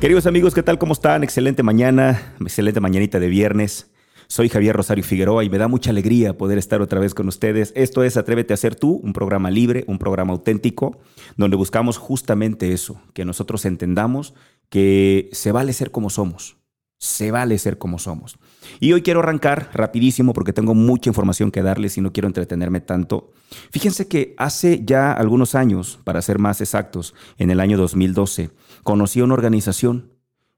Queridos 0.00 0.26
amigos, 0.26 0.54
¿qué 0.54 0.62
tal? 0.62 0.78
¿Cómo 0.78 0.92
están? 0.92 1.24
Excelente 1.24 1.64
mañana, 1.64 2.34
excelente 2.40 2.78
mañanita 2.78 3.18
de 3.18 3.26
viernes. 3.26 3.90
Soy 4.28 4.48
Javier 4.48 4.76
Rosario 4.76 5.02
Figueroa 5.02 5.42
y 5.42 5.50
me 5.50 5.58
da 5.58 5.66
mucha 5.66 5.90
alegría 5.90 6.38
poder 6.38 6.56
estar 6.56 6.80
otra 6.80 7.00
vez 7.00 7.14
con 7.14 7.26
ustedes. 7.26 7.72
Esto 7.74 8.04
es 8.04 8.16
Atrévete 8.16 8.54
a 8.54 8.56
ser 8.56 8.76
tú, 8.76 9.00
un 9.02 9.12
programa 9.12 9.50
libre, 9.50 9.82
un 9.88 9.98
programa 9.98 10.34
auténtico, 10.34 11.00
donde 11.36 11.56
buscamos 11.56 11.98
justamente 11.98 12.72
eso, 12.72 13.02
que 13.12 13.24
nosotros 13.24 13.64
entendamos 13.64 14.34
que 14.68 15.30
se 15.32 15.50
vale 15.50 15.72
ser 15.72 15.90
como 15.90 16.10
somos. 16.10 16.58
Se 17.00 17.32
vale 17.32 17.58
ser 17.58 17.76
como 17.76 17.98
somos. 17.98 18.38
Y 18.78 18.92
hoy 18.92 19.02
quiero 19.02 19.18
arrancar 19.18 19.70
rapidísimo 19.74 20.32
porque 20.32 20.52
tengo 20.52 20.74
mucha 20.74 21.10
información 21.10 21.50
que 21.50 21.62
darles 21.62 21.98
y 21.98 22.02
no 22.02 22.12
quiero 22.12 22.28
entretenerme 22.28 22.80
tanto. 22.80 23.32
Fíjense 23.72 24.06
que 24.06 24.34
hace 24.36 24.80
ya 24.84 25.12
algunos 25.12 25.56
años, 25.56 25.98
para 26.04 26.22
ser 26.22 26.38
más 26.38 26.60
exactos, 26.60 27.14
en 27.36 27.50
el 27.50 27.58
año 27.58 27.78
2012, 27.78 28.50
conocí 28.82 29.20
una 29.20 29.34
organización. 29.34 30.12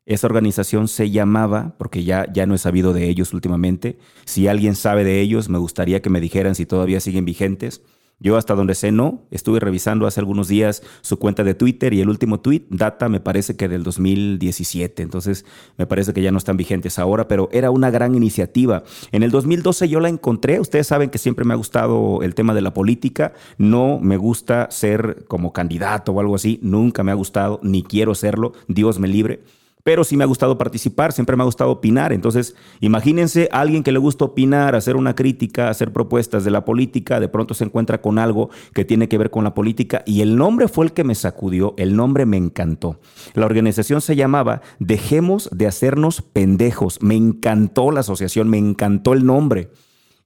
Esa 0.07 0.27
organización 0.27 0.89
se 0.89 1.11
llamaba, 1.11 1.77
porque 1.79 2.05
ya, 2.05 2.27
ya 2.33 2.47
no 2.47 2.55
he 2.55 2.59
sabido 2.59 2.93
de 2.93 3.09
ellos 3.09 3.33
últimamente, 3.33 3.99
si 4.25 4.49
alguien 4.49 4.75
sabe 4.75 5.05
de 5.05 5.21
ellos, 5.21 5.49
me 5.49 5.59
gustaría 5.59 6.03
que 6.03 6.11
me 6.11 6.21
dijeran 6.21 6.55
si 6.55 6.67
todavía 6.67 7.01
siguen 7.01 7.25
vigentes. 7.25 7.83
Yo 8.23 8.37
hasta 8.37 8.55
donde 8.55 8.75
sé 8.75 8.93
no, 8.93 9.23
estuve 9.31 9.61
revisando 9.61 10.07
hace 10.07 10.21
algunos 10.21 10.47
días 10.47 10.83
su 11.01 11.19
cuenta 11.19 11.43
de 11.43 11.55
Twitter 11.55 11.95
y 11.95 12.03
el 12.03 12.11
último 12.11 12.39
tweet 12.41 12.65
data 12.69 13.09
me 13.09 13.19
parece 13.19 13.57
que 13.57 13.67
del 13.67 13.83
2017, 13.83 15.03
entonces 15.03 15.47
me 15.79 15.87
parece 15.87 16.13
que 16.13 16.21
ya 16.21 16.31
no 16.31 16.37
están 16.37 16.59
vigentes 16.59 16.99
ahora, 16.99 17.29
pero 17.29 17.49
era 17.51 17.71
una 17.71 17.91
gran 17.91 18.15
iniciativa. 18.15 18.85
En 19.11 19.23
el 19.23 19.31
2012 19.31 19.89
yo 19.89 20.01
la 20.01 20.11
encontré, 20.11 20.61
ustedes 20.61 20.87
saben 20.87 21.09
que 21.09 21.17
siempre 21.17 21.47
me 21.47 21.55
ha 21.55 21.57
gustado 21.57 22.23
el 22.23 22.35
tema 22.35 22.53
de 22.53 22.61
la 22.61 22.75
política, 22.75 23.33
no 23.57 23.99
me 24.01 24.19
gusta 24.19 24.71
ser 24.71 25.25
como 25.27 25.55
candidato 25.55 26.13
o 26.13 26.21
algo 26.21 26.35
así, 26.35 26.61
nunca 26.63 27.03
me 27.03 27.13
ha 27.13 27.15
gustado, 27.15 27.59
ni 27.63 27.83
quiero 27.83 28.15
serlo, 28.15 28.53
Dios 28.69 28.99
me 28.99 29.09
libre 29.09 29.41
pero 29.83 30.05
sí 30.05 30.17
me 30.17 30.25
ha 30.25 30.27
gustado 30.27 30.59
participar, 30.59 31.13
siempre 31.13 31.37
me 31.37 31.43
ha 31.43 31.47
gustado 31.47 31.71
opinar. 31.71 32.13
Entonces, 32.13 32.55
imagínense 32.81 33.49
a 33.53 33.61
alguien 33.61 33.83
que 33.83 33.93
le 33.93 33.99
gusta 33.99 34.25
opinar, 34.25 34.75
hacer 34.75 34.97
una 34.97 35.15
crítica, 35.15 35.69
hacer 35.69 35.93
propuestas 35.93 36.45
de 36.45 36.51
la 36.51 36.65
política, 36.65 37.21
de 37.21 37.29
pronto 37.29 37.55
se 37.55 37.65
encuentra 37.65 38.01
con 38.01 38.19
algo 38.19 38.51
que 38.75 38.85
tiene 38.85 39.09
que 39.09 39.19
ver 39.19 39.31
con 39.31 39.45
la 39.45 39.55
política 39.55 40.03
y 40.07 40.21
el 40.21 40.37
nombre 40.37 40.69
fue 40.69 40.87
el 40.87 40.93
que 40.93 41.05
me 41.05 41.15
sacudió, 41.15 41.75
el 41.77 41.97
nombre 41.97 42.27
me 42.27 42.37
encantó. 42.37 43.01
La 43.35 43.47
organización 43.47 44.01
se 44.01 44.17
llamaba 44.17 44.63
Dejemos 44.79 45.49
de 45.53 45.67
hacernos 45.67 46.23
pendejos. 46.23 47.03
Me 47.03 47.17
encantó 47.17 47.91
la 47.91 48.01
asociación, 48.01 48.49
me 48.49 48.59
encantó 48.59 49.13
el 49.13 49.25
nombre. 49.25 49.71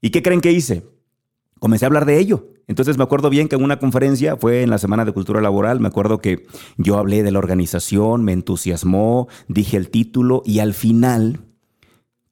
¿Y 0.00 0.10
qué 0.10 0.22
creen 0.22 0.40
que 0.40 0.52
hice? 0.52 0.86
Comencé 1.58 1.84
a 1.84 1.88
hablar 1.88 2.04
de 2.04 2.18
ello. 2.18 2.53
Entonces 2.66 2.96
me 2.98 3.04
acuerdo 3.04 3.30
bien 3.30 3.48
que 3.48 3.56
en 3.56 3.62
una 3.62 3.78
conferencia, 3.78 4.36
fue 4.36 4.62
en 4.62 4.70
la 4.70 4.78
Semana 4.78 5.04
de 5.04 5.12
Cultura 5.12 5.40
Laboral, 5.40 5.80
me 5.80 5.88
acuerdo 5.88 6.18
que 6.18 6.46
yo 6.76 6.98
hablé 6.98 7.22
de 7.22 7.30
la 7.30 7.38
organización, 7.38 8.24
me 8.24 8.32
entusiasmó, 8.32 9.28
dije 9.48 9.76
el 9.76 9.90
título 9.90 10.42
y 10.44 10.60
al 10.60 10.74
final 10.74 11.40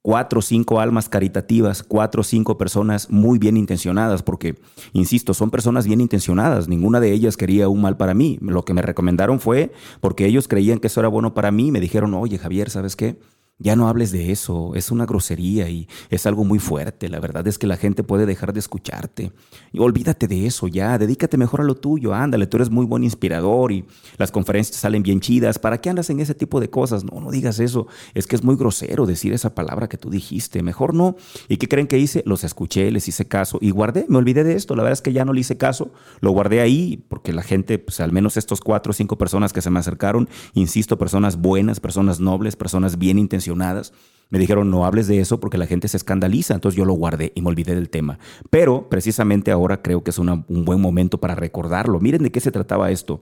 cuatro 0.03 0.41
o 0.41 0.43
cinco 0.43 0.81
almas 0.81 1.09
caritativas, 1.09 1.83
cuatro 1.85 2.23
o 2.23 2.25
cinco 2.25 2.59
personas 2.59 3.09
muy 3.11 3.39
bien 3.39 3.57
intencionadas, 3.57 4.23
porque, 4.23 4.57
insisto, 4.93 5.33
son 5.33 5.51
personas 5.51 5.87
bien 5.87 6.01
intencionadas, 6.01 6.69
ninguna 6.69 6.99
de 6.99 7.13
ellas 7.13 7.37
quería 7.37 7.69
un 7.69 7.81
mal 7.81 7.97
para 7.97 8.13
mí. 8.13 8.39
Lo 8.43 8.65
que 8.65 8.75
me 8.75 8.83
recomendaron 8.83 9.39
fue 9.39 9.73
porque 10.01 10.27
ellos 10.27 10.49
creían 10.49 10.81
que 10.81 10.89
eso 10.89 11.01
era 11.01 11.09
bueno 11.09 11.35
para 11.35 11.53
mí, 11.53 11.71
me 11.71 11.81
dijeron, 11.81 12.15
oye 12.15 12.39
Javier, 12.39 12.69
¿sabes 12.69 12.97
qué? 12.97 13.17
Ya 13.63 13.77
no 13.77 13.87
hables 13.87 14.11
de 14.11 14.33
eso, 14.33 14.75
es 14.75 14.91
una 14.91 15.07
grosería 15.07 15.69
y 15.69 15.87
es 16.11 16.27
algo 16.27 16.45
muy 16.45 16.59
fuerte. 16.59 17.09
La 17.09 17.21
verdad 17.21 17.47
es 17.47 17.59
que 17.59 17.69
la 17.69 17.77
gente 17.77 18.03
puede 18.03 18.27
dejar 18.27 18.53
de 18.53 18.59
escucharte. 18.59 19.31
Olvídate 19.79 20.27
de 20.27 20.47
eso 20.47 20.67
ya, 20.67 20.99
dedícate 20.99 21.37
mejor 21.37 21.61
a 21.61 21.65
lo 21.65 21.77
tuyo, 21.77 22.13
ándale, 22.13 22.49
tú 22.49 22.57
eres 22.57 22.71
muy 22.71 22.85
buen 22.87 23.05
inspirador 23.05 23.71
y 23.71 23.85
las 24.19 24.33
conferencias 24.33 24.81
salen 24.81 25.05
bien 25.05 25.21
chidas. 25.21 25.61
¿Para 25.61 25.81
qué 25.81 25.91
andas 25.91 26.11
en 26.11 26.19
ese 26.19 26.35
tipo 26.35 26.59
de 26.59 26.71
cosas? 26.71 27.05
No, 27.05 27.21
no 27.21 27.31
digas 27.31 27.61
eso. 27.61 27.87
Es 28.15 28.27
que 28.27 28.35
es 28.35 28.43
muy 28.43 28.57
grosero 28.57 29.07
decir 29.07 29.33
esa 29.33 29.55
palabra 29.55 29.89
que 29.89 29.97
tú 29.97 30.11
dijiste. 30.11 30.61
Mejor 30.65 30.93
no. 30.93 31.15
¿Y 31.49 31.59
qué 31.59 31.69
creen 31.69 31.87
que 31.87 31.99
hice? 32.01 32.25
Los 32.27 32.43
escuché, 32.43 32.91
les 32.91 33.07
hice 33.07 33.27
caso 33.27 33.59
y 33.61 33.71
guardé, 33.71 34.07
me 34.09 34.19
olvidé 34.19 34.43
de 34.43 34.55
esto. 34.55 34.75
La 34.75 34.83
verdad 34.83 34.95
es 34.95 35.03
que 35.03 35.13
ya 35.13 35.25
no 35.25 35.33
le 35.33 35.41
hice 35.41 35.57
caso, 35.57 35.93
lo 36.21 36.33
guardé 36.33 36.61
ahí 36.61 37.05
porque 37.09 37.33
la 37.33 37.45
gente, 37.45 37.79
pues 37.79 38.01
al 38.01 38.11
menos 38.11 38.37
estos 38.37 38.61
cuatro 38.61 38.91
o 38.91 38.93
cinco 38.93 39.17
personas 39.17 39.53
que 39.53 39.63
se 39.63 39.71
me 39.71 39.79
acercaron, 39.79 40.29
insisto, 40.55 40.99
personas 40.99 41.37
buenas, 41.37 41.79
personas 41.79 42.19
nobles, 42.19 42.57
personas 42.57 42.99
bien 42.99 43.21
intencionadas 43.21 43.52
me 43.55 44.39
dijeron, 44.39 44.71
no 44.71 44.87
hables 44.87 45.09
de 45.09 45.21
eso 45.21 45.41
porque 45.41 45.59
la 45.59 45.67
gente 45.67 45.89
se 45.89 45.99
escandaliza. 45.99 46.55
Entonces 46.55 46.77
yo 46.77 46.87
lo 46.87 46.95
guardé 46.95 47.33
y 47.35 47.43
me 47.43 47.49
olvidé 47.49 47.75
del 47.75 47.91
tema. 47.91 48.19
Pero 48.49 48.89
precisamente 48.89 49.51
ahora 49.51 49.83
creo 49.83 50.03
que 50.03 50.11
es 50.11 50.19
un 50.19 50.45
buen 50.49 50.81
momento 50.81 51.19
para 51.19 51.35
recordarlo. 51.35 52.01
Miren 52.01 52.23
de 52.23 52.33
qué 52.33 52.41
se 52.41 52.51
trataba 52.51 52.91
esto. 52.91 53.21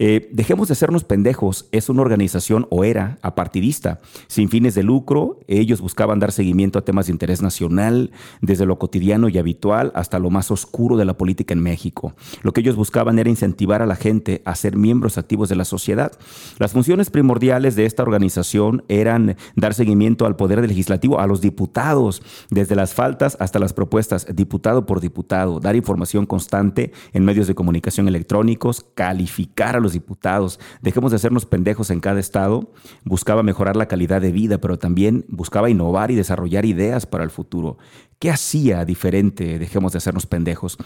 Eh, 0.00 0.28
dejemos 0.32 0.68
de 0.68 0.76
sernos 0.76 1.02
pendejos, 1.02 1.66
es 1.72 1.88
una 1.88 2.02
organización 2.02 2.68
o 2.70 2.84
era 2.84 3.18
apartidista, 3.20 3.98
sin 4.28 4.48
fines 4.48 4.76
de 4.76 4.84
lucro, 4.84 5.40
ellos 5.48 5.80
buscaban 5.80 6.20
dar 6.20 6.30
seguimiento 6.30 6.78
a 6.78 6.84
temas 6.84 7.06
de 7.06 7.12
interés 7.12 7.42
nacional, 7.42 8.12
desde 8.40 8.64
lo 8.64 8.78
cotidiano 8.78 9.28
y 9.28 9.38
habitual 9.38 9.90
hasta 9.96 10.20
lo 10.20 10.30
más 10.30 10.52
oscuro 10.52 10.96
de 10.96 11.04
la 11.04 11.16
política 11.16 11.52
en 11.52 11.64
México. 11.64 12.14
Lo 12.42 12.52
que 12.52 12.60
ellos 12.60 12.76
buscaban 12.76 13.18
era 13.18 13.28
incentivar 13.28 13.82
a 13.82 13.86
la 13.86 13.96
gente 13.96 14.40
a 14.44 14.54
ser 14.54 14.76
miembros 14.76 15.18
activos 15.18 15.48
de 15.48 15.56
la 15.56 15.64
sociedad. 15.64 16.12
Las 16.58 16.72
funciones 16.72 17.10
primordiales 17.10 17.74
de 17.74 17.84
esta 17.84 18.04
organización 18.04 18.84
eran 18.86 19.36
dar 19.56 19.74
seguimiento 19.74 20.26
al 20.26 20.36
poder 20.36 20.60
legislativo, 20.60 21.18
a 21.18 21.26
los 21.26 21.40
diputados, 21.40 22.22
desde 22.50 22.76
las 22.76 22.94
faltas 22.94 23.36
hasta 23.40 23.58
las 23.58 23.72
propuestas, 23.72 24.28
diputado 24.32 24.86
por 24.86 25.00
diputado, 25.00 25.58
dar 25.58 25.74
información 25.74 26.24
constante 26.24 26.92
en 27.12 27.24
medios 27.24 27.48
de 27.48 27.56
comunicación 27.56 28.06
electrónicos, 28.06 28.86
calificar 28.94 29.74
a 29.74 29.80
los 29.80 29.87
diputados, 29.92 30.60
dejemos 30.82 31.10
de 31.10 31.16
hacernos 31.16 31.46
pendejos 31.46 31.90
en 31.90 32.00
cada 32.00 32.20
estado, 32.20 32.72
buscaba 33.04 33.42
mejorar 33.42 33.76
la 33.76 33.86
calidad 33.86 34.20
de 34.20 34.32
vida, 34.32 34.58
pero 34.58 34.78
también 34.78 35.24
buscaba 35.28 35.70
innovar 35.70 36.10
y 36.10 36.14
desarrollar 36.14 36.64
ideas 36.64 37.06
para 37.06 37.24
el 37.24 37.30
futuro. 37.30 37.78
¿Qué 38.18 38.30
hacía 38.30 38.84
diferente? 38.84 39.58
Dejemos 39.58 39.92
de 39.92 39.98
hacernos 39.98 40.26
pendejos. 40.26 40.76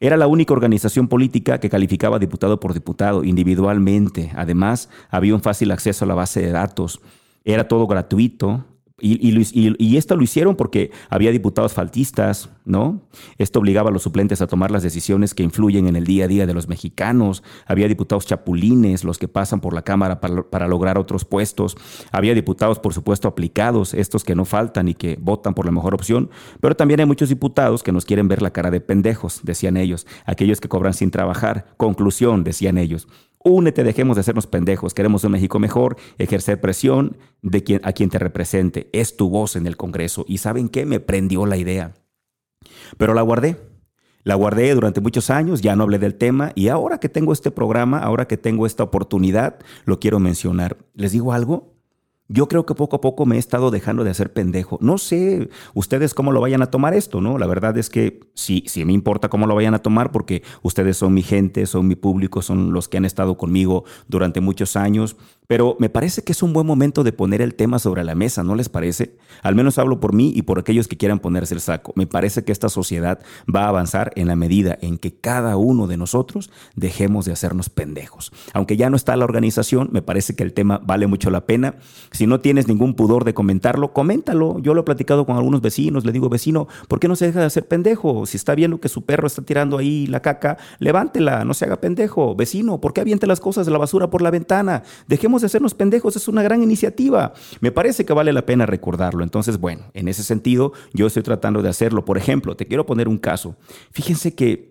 Era 0.00 0.16
la 0.16 0.26
única 0.26 0.52
organización 0.52 1.06
política 1.06 1.60
que 1.60 1.70
calificaba 1.70 2.18
diputado 2.18 2.58
por 2.58 2.74
diputado 2.74 3.22
individualmente. 3.22 4.32
Además, 4.34 4.88
había 5.08 5.34
un 5.34 5.40
fácil 5.40 5.70
acceso 5.70 6.04
a 6.04 6.08
la 6.08 6.14
base 6.14 6.40
de 6.40 6.50
datos. 6.50 7.00
Era 7.44 7.68
todo 7.68 7.86
gratuito, 7.86 8.64
y, 9.00 9.96
esto 9.96 10.16
lo 10.16 10.22
hicieron 10.22 10.56
porque 10.56 10.90
había 11.08 11.30
diputados 11.30 11.72
faltistas, 11.72 12.50
¿no? 12.64 13.02
Esto 13.38 13.58
obligaba 13.58 13.90
a 13.90 13.92
los 13.92 14.02
suplentes 14.02 14.40
a 14.42 14.46
tomar 14.46 14.70
las 14.70 14.82
decisiones 14.82 15.34
que 15.34 15.42
influyen 15.42 15.86
en 15.86 15.96
el 15.96 16.04
día 16.04 16.24
a 16.24 16.28
día 16.28 16.46
de 16.46 16.54
los 16.54 16.68
mexicanos. 16.68 17.42
Había 17.66 17.88
diputados 17.88 18.26
chapulines, 18.26 19.04
los 19.04 19.18
que 19.18 19.28
pasan 19.28 19.60
por 19.60 19.74
la 19.74 19.82
Cámara 19.82 20.20
para, 20.20 20.42
para 20.42 20.68
lograr 20.68 20.98
otros 20.98 21.24
puestos. 21.24 21.76
Había 22.12 22.34
diputados, 22.34 22.78
por 22.78 22.94
supuesto, 22.94 23.28
aplicados, 23.28 23.94
estos 23.94 24.24
que 24.24 24.34
no 24.34 24.44
faltan 24.44 24.88
y 24.88 24.94
que 24.94 25.16
votan 25.20 25.54
por 25.54 25.66
la 25.66 25.72
mejor 25.72 25.94
opción. 25.94 26.30
Pero 26.60 26.76
también 26.76 27.00
hay 27.00 27.06
muchos 27.06 27.28
diputados 27.28 27.82
que 27.82 27.92
nos 27.92 28.04
quieren 28.04 28.28
ver 28.28 28.42
la 28.42 28.52
cara 28.52 28.70
de 28.70 28.80
pendejos, 28.80 29.40
decían 29.42 29.76
ellos. 29.76 30.06
Aquellos 30.24 30.60
que 30.60 30.68
cobran 30.68 30.94
sin 30.94 31.10
trabajar. 31.10 31.66
Conclusión, 31.76 32.44
decían 32.44 32.78
ellos. 32.78 33.08
Únete, 33.42 33.84
dejemos 33.84 34.16
de 34.16 34.20
hacernos 34.20 34.46
pendejos. 34.46 34.92
Queremos 34.92 35.24
un 35.24 35.32
México 35.32 35.58
mejor, 35.58 35.96
ejercer 36.18 36.60
presión 36.60 37.16
de 37.42 37.64
quien, 37.64 37.80
a 37.84 37.92
quien 37.92 38.10
te 38.10 38.18
represente. 38.18 38.90
Es 38.92 39.16
tu 39.16 39.30
voz 39.30 39.56
en 39.56 39.66
el 39.66 39.76
Congreso. 39.76 40.24
Y 40.28 40.38
¿saben 40.38 40.68
qué? 40.68 40.84
Me 40.84 41.00
prendió 41.00 41.46
la 41.46 41.56
idea. 41.56 41.94
Pero 42.98 43.14
la 43.14 43.22
guardé. 43.22 43.56
La 44.22 44.34
guardé 44.34 44.74
durante 44.74 45.00
muchos 45.00 45.30
años, 45.30 45.62
ya 45.62 45.74
no 45.74 45.84
hablé 45.84 45.98
del 45.98 46.14
tema 46.14 46.52
y 46.54 46.68
ahora 46.68 47.00
que 47.00 47.08
tengo 47.08 47.32
este 47.32 47.50
programa, 47.50 48.00
ahora 48.00 48.28
que 48.28 48.36
tengo 48.36 48.66
esta 48.66 48.82
oportunidad, 48.82 49.58
lo 49.86 49.98
quiero 49.98 50.18
mencionar. 50.18 50.76
¿Les 50.94 51.12
digo 51.12 51.32
algo? 51.32 51.79
Yo 52.32 52.46
creo 52.46 52.64
que 52.64 52.76
poco 52.76 52.94
a 52.94 53.00
poco 53.00 53.26
me 53.26 53.34
he 53.34 53.38
estado 53.40 53.72
dejando 53.72 54.04
de 54.04 54.10
hacer 54.10 54.32
pendejo. 54.32 54.78
No 54.80 54.98
sé 54.98 55.48
ustedes 55.74 56.14
cómo 56.14 56.30
lo 56.30 56.40
vayan 56.40 56.62
a 56.62 56.70
tomar 56.70 56.94
esto, 56.94 57.20
¿no? 57.20 57.38
La 57.38 57.48
verdad 57.48 57.76
es 57.76 57.90
que 57.90 58.20
sí, 58.34 58.62
sí 58.68 58.84
me 58.84 58.92
importa 58.92 59.28
cómo 59.28 59.48
lo 59.48 59.56
vayan 59.56 59.74
a 59.74 59.80
tomar 59.80 60.12
porque 60.12 60.44
ustedes 60.62 60.96
son 60.96 61.12
mi 61.12 61.24
gente, 61.24 61.66
son 61.66 61.88
mi 61.88 61.96
público, 61.96 62.40
son 62.40 62.72
los 62.72 62.86
que 62.86 62.98
han 62.98 63.04
estado 63.04 63.36
conmigo 63.36 63.82
durante 64.06 64.40
muchos 64.40 64.76
años. 64.76 65.16
Pero 65.50 65.74
me 65.80 65.90
parece 65.90 66.22
que 66.22 66.30
es 66.30 66.44
un 66.44 66.52
buen 66.52 66.64
momento 66.64 67.02
de 67.02 67.10
poner 67.10 67.42
el 67.42 67.56
tema 67.56 67.80
sobre 67.80 68.04
la 68.04 68.14
mesa, 68.14 68.44
¿no 68.44 68.54
les 68.54 68.68
parece? 68.68 69.16
Al 69.42 69.56
menos 69.56 69.78
hablo 69.78 69.98
por 69.98 70.12
mí 70.14 70.32
y 70.32 70.42
por 70.42 70.60
aquellos 70.60 70.86
que 70.86 70.96
quieran 70.96 71.18
ponerse 71.18 71.54
el 71.54 71.60
saco. 71.60 71.92
Me 71.96 72.06
parece 72.06 72.44
que 72.44 72.52
esta 72.52 72.68
sociedad 72.68 73.18
va 73.52 73.64
a 73.64 73.68
avanzar 73.70 74.12
en 74.14 74.28
la 74.28 74.36
medida 74.36 74.78
en 74.80 74.96
que 74.96 75.12
cada 75.12 75.56
uno 75.56 75.88
de 75.88 75.96
nosotros 75.96 76.52
dejemos 76.76 77.24
de 77.24 77.32
hacernos 77.32 77.68
pendejos. 77.68 78.30
Aunque 78.52 78.76
ya 78.76 78.90
no 78.90 78.96
está 78.96 79.16
la 79.16 79.24
organización, 79.24 79.88
me 79.90 80.02
parece 80.02 80.36
que 80.36 80.44
el 80.44 80.52
tema 80.52 80.80
vale 80.84 81.08
mucho 81.08 81.30
la 81.30 81.46
pena. 81.46 81.74
Si 82.12 82.28
no 82.28 82.38
tienes 82.38 82.68
ningún 82.68 82.94
pudor 82.94 83.24
de 83.24 83.34
comentarlo, 83.34 83.92
coméntalo. 83.92 84.60
Yo 84.60 84.72
lo 84.72 84.82
he 84.82 84.84
platicado 84.84 85.26
con 85.26 85.36
algunos 85.36 85.62
vecinos, 85.62 86.04
le 86.04 86.12
digo, 86.12 86.28
vecino, 86.28 86.68
¿por 86.86 87.00
qué 87.00 87.08
no 87.08 87.16
se 87.16 87.26
deja 87.26 87.40
de 87.40 87.46
hacer 87.46 87.66
pendejo? 87.66 88.24
Si 88.24 88.36
está 88.36 88.54
viendo 88.54 88.80
que 88.80 88.88
su 88.88 89.04
perro 89.04 89.26
está 89.26 89.42
tirando 89.42 89.78
ahí 89.78 90.06
la 90.06 90.22
caca, 90.22 90.58
levántela, 90.78 91.44
no 91.44 91.54
se 91.54 91.64
haga 91.64 91.80
pendejo. 91.80 92.36
Vecino, 92.36 92.80
¿por 92.80 92.92
qué 92.92 93.00
avienta 93.00 93.26
las 93.26 93.40
cosas 93.40 93.66
de 93.66 93.72
la 93.72 93.78
basura 93.78 94.10
por 94.10 94.22
la 94.22 94.30
ventana? 94.30 94.84
Dejemos 95.08 95.39
de 95.40 95.46
hacernos 95.46 95.74
pendejos, 95.74 96.16
es 96.16 96.28
una 96.28 96.42
gran 96.42 96.62
iniciativa. 96.62 97.32
Me 97.60 97.72
parece 97.72 98.04
que 98.04 98.12
vale 98.12 98.32
la 98.32 98.46
pena 98.46 98.66
recordarlo. 98.66 99.22
Entonces, 99.22 99.58
bueno, 99.58 99.90
en 99.94 100.08
ese 100.08 100.22
sentido, 100.22 100.72
yo 100.92 101.06
estoy 101.06 101.22
tratando 101.22 101.62
de 101.62 101.68
hacerlo. 101.68 102.04
Por 102.04 102.18
ejemplo, 102.18 102.56
te 102.56 102.66
quiero 102.66 102.86
poner 102.86 103.08
un 103.08 103.18
caso. 103.18 103.56
Fíjense 103.90 104.34
que 104.34 104.70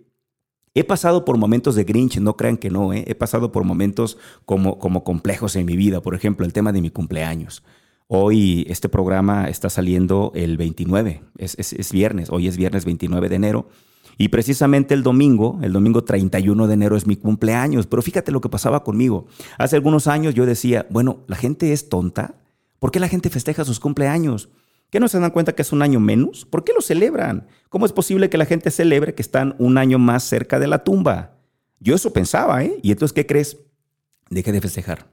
He 0.75 0.83
pasado 0.83 1.25
por 1.25 1.37
momentos 1.37 1.75
de 1.75 1.83
Grinch, 1.83 2.19
no 2.19 2.37
crean 2.37 2.55
que 2.55 2.69
no, 2.69 2.93
¿eh? 2.93 3.03
he 3.07 3.15
pasado 3.15 3.51
por 3.51 3.63
momentos 3.63 4.17
como, 4.45 4.77
como 4.77 5.03
complejos 5.03 5.55
en 5.55 5.65
mi 5.65 5.75
vida, 5.75 6.01
por 6.01 6.13
ejemplo, 6.13 6.45
el 6.45 6.53
tema 6.53 6.71
de 6.71 6.81
mi 6.81 6.91
cumpleaños. 6.91 7.63
Hoy 8.07 8.65
este 8.69 8.87
programa 8.87 9.49
está 9.49 9.69
saliendo 9.69 10.31
el 10.35 10.57
29, 10.57 11.23
es, 11.37 11.55
es, 11.57 11.91
viernes, 11.91 12.29
hoy 12.29 12.47
es 12.47 12.55
viernes 12.55 12.85
29 12.85 13.29
de 13.29 13.35
enero. 13.35 13.69
Y 14.21 14.27
precisamente 14.27 14.93
el 14.93 15.01
domingo, 15.01 15.59
el 15.63 15.71
domingo 15.71 16.03
31 16.03 16.67
de 16.67 16.73
enero 16.73 16.97
es 16.97 17.07
mi 17.07 17.15
cumpleaños. 17.15 17.87
Pero 17.87 18.01
fíjate 18.01 18.33
lo 18.33 18.41
que 18.41 18.49
pasaba 18.49 18.83
conmigo. 18.83 19.27
Hace 19.57 19.77
algunos 19.77 20.07
años 20.07 20.35
yo 20.35 20.45
decía, 20.45 20.85
bueno, 20.89 21.21
la 21.27 21.37
gente 21.37 21.71
es 21.71 21.87
tonta. 21.87 22.35
¿Por 22.79 22.91
qué 22.91 22.99
la 22.99 23.07
gente 23.07 23.29
festeja 23.29 23.63
sus 23.63 23.79
cumpleaños? 23.79 24.49
¿Qué 24.89 24.99
no 24.99 25.07
se 25.07 25.21
dan 25.21 25.31
cuenta 25.31 25.55
que 25.55 25.61
es 25.61 25.71
un 25.71 25.81
año 25.81 26.01
menos? 26.01 26.43
¿Por 26.43 26.65
qué 26.65 26.73
lo 26.73 26.81
celebran? 26.81 27.47
¿Cómo 27.69 27.85
es 27.85 27.93
posible 27.93 28.29
que 28.29 28.37
la 28.37 28.45
gente 28.45 28.71
celebre 28.71 29.15
que 29.15 29.21
están 29.21 29.55
un 29.57 29.77
año 29.77 29.99
más 29.99 30.25
cerca 30.25 30.59
de 30.59 30.67
la 30.67 30.83
tumba? 30.83 31.37
Yo 31.79 31.95
eso 31.95 32.11
pensaba, 32.11 32.61
¿eh? 32.61 32.77
Y 32.83 32.91
entonces, 32.91 33.13
¿qué 33.13 33.25
crees? 33.25 33.57
Dejé 34.29 34.51
de 34.51 34.59
festejar. 34.59 35.07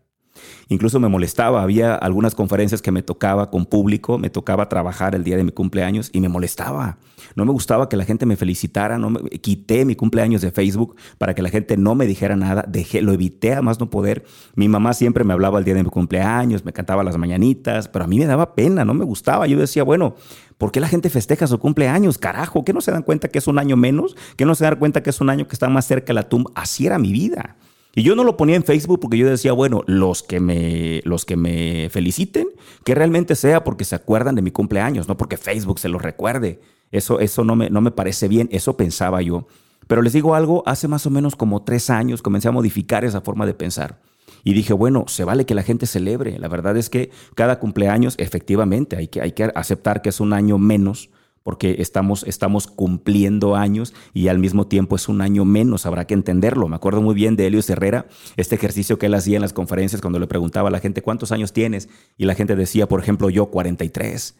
Incluso 0.69 1.01
me 1.01 1.09
molestaba, 1.09 1.63
había 1.63 1.95
algunas 1.95 2.35
conferencias 2.35 2.83
que 2.83 2.93
me 2.93 3.03
tocaba 3.03 3.51
con 3.51 3.67
público, 3.67 4.19
me 4.19 4.31
tocaba 4.31 4.69
trabajar 4.69 5.15
el 5.15 5.25
día 5.25 5.37
de 5.37 5.45
mi 5.45 5.53
cumpleaños 5.53 6.11
y 6.13 6.21
me 6.21 6.29
molestaba. 6.29 6.99
No 7.35 7.45
me 7.45 7.53
gustaba 7.53 7.89
que 7.89 7.97
la 7.97 8.05
gente 8.05 8.27
me 8.27 8.37
felicitara, 8.37 8.99
no 8.99 9.11
me, 9.11 9.21
quité 9.29 9.85
mi 9.85 9.97
cumpleaños 9.97 10.43
de 10.43 10.51
Facebook 10.51 10.97
para 11.19 11.35
que 11.35 11.43
la 11.43 11.51
gente 11.51 11.77
no 11.77 11.95
me 11.95 12.07
dijera 12.07 12.37
nada, 12.37 12.65
dejé, 12.67 13.03
lo 13.03 13.13
evité 13.13 13.55
a 13.55 13.63
más 13.63 13.81
no 13.81 13.91
poder. 13.91 14.25
Mi 14.55 14.69
mamá 14.69 14.95
siempre 14.95 15.25
me 15.25 15.33
hablaba 15.33 15.59
el 15.59 15.65
día 15.65 15.75
de 15.75 15.83
mi 15.83 15.91
cumpleaños, 15.91 16.65
me 16.65 16.73
cantaba 16.73 17.05
las 17.05 17.17
mañanitas, 17.17 17.89
pero 17.89 18.05
a 18.05 18.09
mí 18.09 18.19
me 18.19 18.27
daba 18.27 18.55
pena, 18.55 18.85
no 18.85 18.95
me 18.95 19.05
gustaba. 19.05 19.47
Yo 19.47 19.59
decía, 19.59 19.83
bueno, 19.83 20.17
¿Por 20.59 20.73
qué 20.73 20.81
la 20.81 20.89
gente 20.89 21.11
festeja 21.11 21.47
su 21.47 21.59
cumpleaños? 21.59 22.17
Carajo, 22.17 22.65
¿qué 22.65 22.73
no 22.73 22.81
se 22.81 22.91
dan 22.91 23.03
cuenta 23.03 23.29
que 23.29 23.39
es 23.39 23.47
un 23.47 23.59
año 23.59 23.77
menos? 23.77 24.17
¿Que 24.37 24.47
no 24.47 24.55
se 24.55 24.65
dan 24.65 24.77
cuenta 24.77 25.03
que 25.03 25.11
es 25.11 25.21
un 25.21 25.29
año 25.29 25.47
que 25.47 25.55
está 25.55 25.69
más 25.69 25.87
cerca 25.87 26.07
de 26.07 26.15
la 26.15 26.29
tumba? 26.29 26.51
Así 26.55 26.87
era 26.87 26.99
mi 26.99 27.13
vida. 27.13 27.57
Y 27.99 28.03
yo 28.03 28.15
no 28.15 28.25
lo 28.25 28.37
ponía 28.37 28.57
en 28.57 28.63
Facebook 28.63 29.01
porque 29.01 29.17
yo 29.17 29.27
decía, 29.27 29.53
bueno, 29.53 29.83
los 29.87 30.23
que 30.23 30.39
me, 30.39 31.01
los 31.05 31.25
que 31.25 31.35
me 31.35 31.89
feliciten, 31.91 32.47
que 32.85 32.95
realmente 32.95 33.35
sea 33.35 33.65
porque 33.65 33.87
se 33.87 33.95
acuerdan 33.95 34.35
de 34.35 34.43
mi 34.43 34.51
cumpleaños, 34.51 35.09
no 35.09 35.17
porque 35.17 35.39
Facebook 35.39 35.79
se 35.79 35.89
lo 35.89 35.99
recuerde. 35.99 36.61
Eso, 36.93 37.21
eso 37.21 37.43
no, 37.43 37.57
me, 37.57 37.71
no 37.71 37.81
me 37.81 37.91
parece 37.91 38.29
bien, 38.29 38.51
eso 38.53 38.77
pensaba 38.77 39.23
yo. 39.23 39.47
Pero 39.87 40.03
les 40.03 40.13
digo 40.13 40.35
algo, 40.35 40.63
hace 40.67 40.89
más 40.89 41.07
o 41.07 41.11
menos 41.11 41.37
como 41.37 41.63
tres 41.63 41.89
años 41.89 42.21
comencé 42.21 42.49
a 42.49 42.53
modificar 42.53 43.03
esa 43.07 43.23
forma 43.23 43.47
de 43.47 43.55
pensar. 43.55 43.99
Y 44.45 44.53
dije, 44.53 44.75
bueno, 44.75 45.07
se 45.09 45.25
vale 45.25 45.47
que 45.47 45.55
la 45.55 45.63
gente 45.63 45.87
celebre. 45.87 46.39
La 46.39 46.49
verdad 46.49 46.77
es 46.77 46.91
que 46.91 47.11
cada 47.35 47.59
cumpleaños, 47.59 48.15
efectivamente, 48.19 48.97
hay 48.97 49.09
que, 49.09 49.23
hay 49.23 49.33
que 49.33 49.45
aceptar 49.55 50.03
que 50.03 50.11
es 50.11 50.21
un 50.21 50.35
año 50.35 50.59
menos 50.59 51.09
porque 51.47 51.77
estamos, 51.79 52.25
estamos 52.25 52.67
cumpliendo 52.67 53.55
años 53.55 53.95
y 54.13 54.27
al 54.27 54.41
mismo 54.41 54.67
tiempo 54.67 54.97
es 54.97 55.09
un 55.09 55.21
año 55.21 55.45
menos, 55.45 55.87
habrá 55.87 56.05
que 56.05 56.15
entenderlo. 56.15 56.67
Me 56.67 56.75
acuerdo 56.75 57.03
muy 57.03 57.15
bien 57.15 57.37
de 57.37 57.47
Helios 57.47 57.71
Herrera, 57.71 58.09
este 58.37 58.57
ejercicio 58.57 58.99
que 58.99 59.07
él 59.07 59.15
hacía 59.15 59.37
en 59.37 59.43
las 59.43 59.53
conferencias 59.53 60.03
cuando 60.03 60.19
le 60.19 60.27
preguntaba 60.27 60.71
a 60.71 60.73
la 60.73 60.81
gente, 60.81 61.03
¿cuántos 61.03 61.31
años 61.31 61.53
tienes? 61.53 61.89
Y 62.19 62.25
la 62.25 62.35
gente 62.35 62.57
decía, 62.57 62.89
por 62.89 63.01
ejemplo, 63.01 63.31
yo 63.31 63.47
43. 63.47 64.35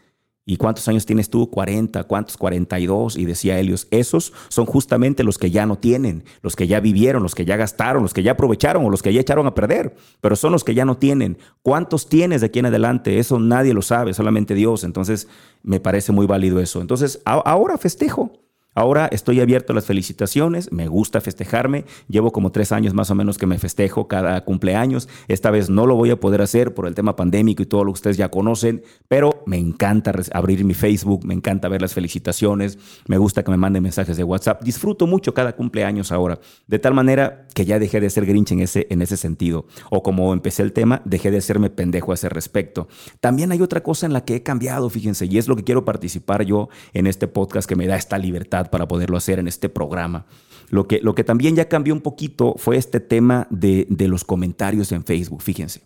¿Y 0.49 0.59
cuántos 0.59 0.87
años 0.87 1.05
tienes 1.05 1.29
tú? 1.29 1.51
40, 1.51 2.05
¿cuántos? 2.05 2.37
42. 2.37 3.17
Y 3.17 3.25
decía 3.25 3.59
Helios, 3.59 3.89
esos 3.91 4.33
son 4.49 4.65
justamente 4.65 5.25
los 5.25 5.39
que 5.39 5.51
ya 5.51 5.67
no 5.67 5.77
tienen, 5.77 6.23
los 6.41 6.55
que 6.55 6.69
ya 6.69 6.79
vivieron, 6.79 7.25
los 7.25 7.35
que 7.35 7.45
ya 7.45 7.57
gastaron, 7.57 8.05
los 8.05 8.15
que 8.15 8.23
ya 8.23 8.33
aprovecharon 8.33 8.85
o 8.85 8.91
los 8.91 9.03
que 9.03 9.13
ya 9.13 9.21
echaron 9.21 9.49
a 9.49 9.55
perder, 9.57 9.97
pero 10.21 10.37
son 10.37 10.53
los 10.53 10.63
que 10.63 10.75
ya 10.75 10.85
no 10.85 10.99
tienen. 10.99 11.37
¿Cuántos 11.63 12.09
tienes 12.09 12.43
de 12.43 12.47
aquí 12.47 12.61
en 12.61 12.67
adelante? 12.67 13.19
Eso 13.19 13.41
nadie 13.41 13.75
lo 13.75 13.83
sabe, 13.83 14.15
solamente 14.15 14.55
Dios. 14.55 14.85
Entonces, 14.85 15.27
me 15.65 15.81
parece 15.81 16.13
muy 16.13 16.27
válido 16.27 16.61
eso. 16.61 16.81
Entonces, 16.81 17.21
ahora 17.25 17.77
festejo. 17.77 18.31
Ahora 18.77 19.09
estoy 19.11 19.41
abierto 19.41 19.73
a 19.73 19.75
las 19.75 19.87
felicitaciones, 19.87 20.71
me 20.71 20.87
gusta 20.87 21.23
festejarme, 21.23 21.87
llevo 22.09 22.31
como 22.31 22.53
tres 22.53 22.73
años 22.73 22.93
más 22.93 23.11
o 23.11 23.15
menos 23.15 23.39
que 23.39 23.47
me 23.47 23.59
festejo 23.59 24.07
cada 24.07 24.45
cumpleaños, 24.45 25.09
esta 25.29 25.51
vez 25.51 25.71
no 25.71 25.87
lo 25.87 25.95
voy 25.95 26.11
a 26.11 26.21
poder 26.21 26.43
hacer 26.43 26.75
por 26.75 26.87
el 26.87 26.95
tema 26.95 27.17
pandémico 27.17 27.63
y 27.63 27.67
todo 27.67 27.85
lo 27.85 27.93
que 27.93 27.97
ustedes 27.97 28.19
ya 28.19 28.29
conocen, 28.31 28.83
pero 29.09 29.36
me 29.47 29.59
encanta 29.59 30.13
abrir 30.33 30.65
mi 30.65 30.75
Facebook, 30.75 31.25
me 31.25 31.35
encanta 31.35 31.69
ver 31.69 31.81
las 31.81 31.95
felicitaciones, 31.95 32.79
me 33.07 33.17
gusta 33.17 33.43
que 33.43 33.51
me 33.51 33.57
manden 33.57 33.83
mensajes 33.83 34.17
de 34.17 34.25
WhatsApp, 34.25 34.63
disfruto 34.63 35.07
mucho 35.07 35.33
cada 35.35 35.55
cumpleaños 35.55 36.13
ahora, 36.13 36.39
de 36.67 36.79
tal 36.79 36.95
manera 36.95 37.47
que 37.55 37.65
ya 37.65 37.79
dejé 37.79 38.01
de 38.01 38.11
ser 38.11 38.27
grinch 38.27 38.53
en 38.53 38.61
ese, 38.61 38.87
en 38.91 39.03
ese 39.03 39.17
sentido, 39.17 39.67
o 39.91 40.03
como 40.03 40.33
empecé 40.33 40.63
el 40.63 40.73
tema, 40.73 41.01
dejé 41.05 41.31
de 41.31 41.39
hacerme 41.39 41.71
pendejo 41.71 42.11
a 42.11 42.15
ese 42.15 42.29
respecto. 42.29 42.89
También 43.21 43.53
hay 43.53 43.63
otra 43.63 43.83
cosa 43.83 44.07
en 44.07 44.13
la 44.13 44.25
que 44.25 44.37
he 44.37 44.43
cambiado, 44.43 44.91
fíjense, 44.91 45.27
y 45.27 45.39
es 45.39 45.49
lo 45.49 45.57
que 45.57 45.65
quiero 45.65 45.85
participar 45.85 46.45
yo 46.45 46.69
en 46.93 47.07
este 47.07 47.29
podcast 47.29 47.69
que 47.69 47.77
me 47.77 47.87
da 47.87 47.97
esta 47.97 48.19
libertad 48.19 48.71
para 48.71 48.89
poderlo 48.89 49.17
hacer 49.17 49.39
en 49.39 49.49
este 49.49 49.69
programa. 49.69 50.27
Lo 50.69 50.89
que, 50.89 51.01
lo 51.01 51.15
que 51.15 51.25
también 51.25 51.55
ya 51.55 51.69
cambió 51.69 51.95
un 51.95 52.01
poquito 52.01 52.55
fue 52.59 52.77
este 52.77 52.99
tema 53.01 53.47
de, 53.51 53.87
de 53.89 54.09
los 54.09 54.25
comentarios 54.25 54.91
en 54.93 55.05
Facebook, 55.05 55.43
fíjense. 55.43 55.83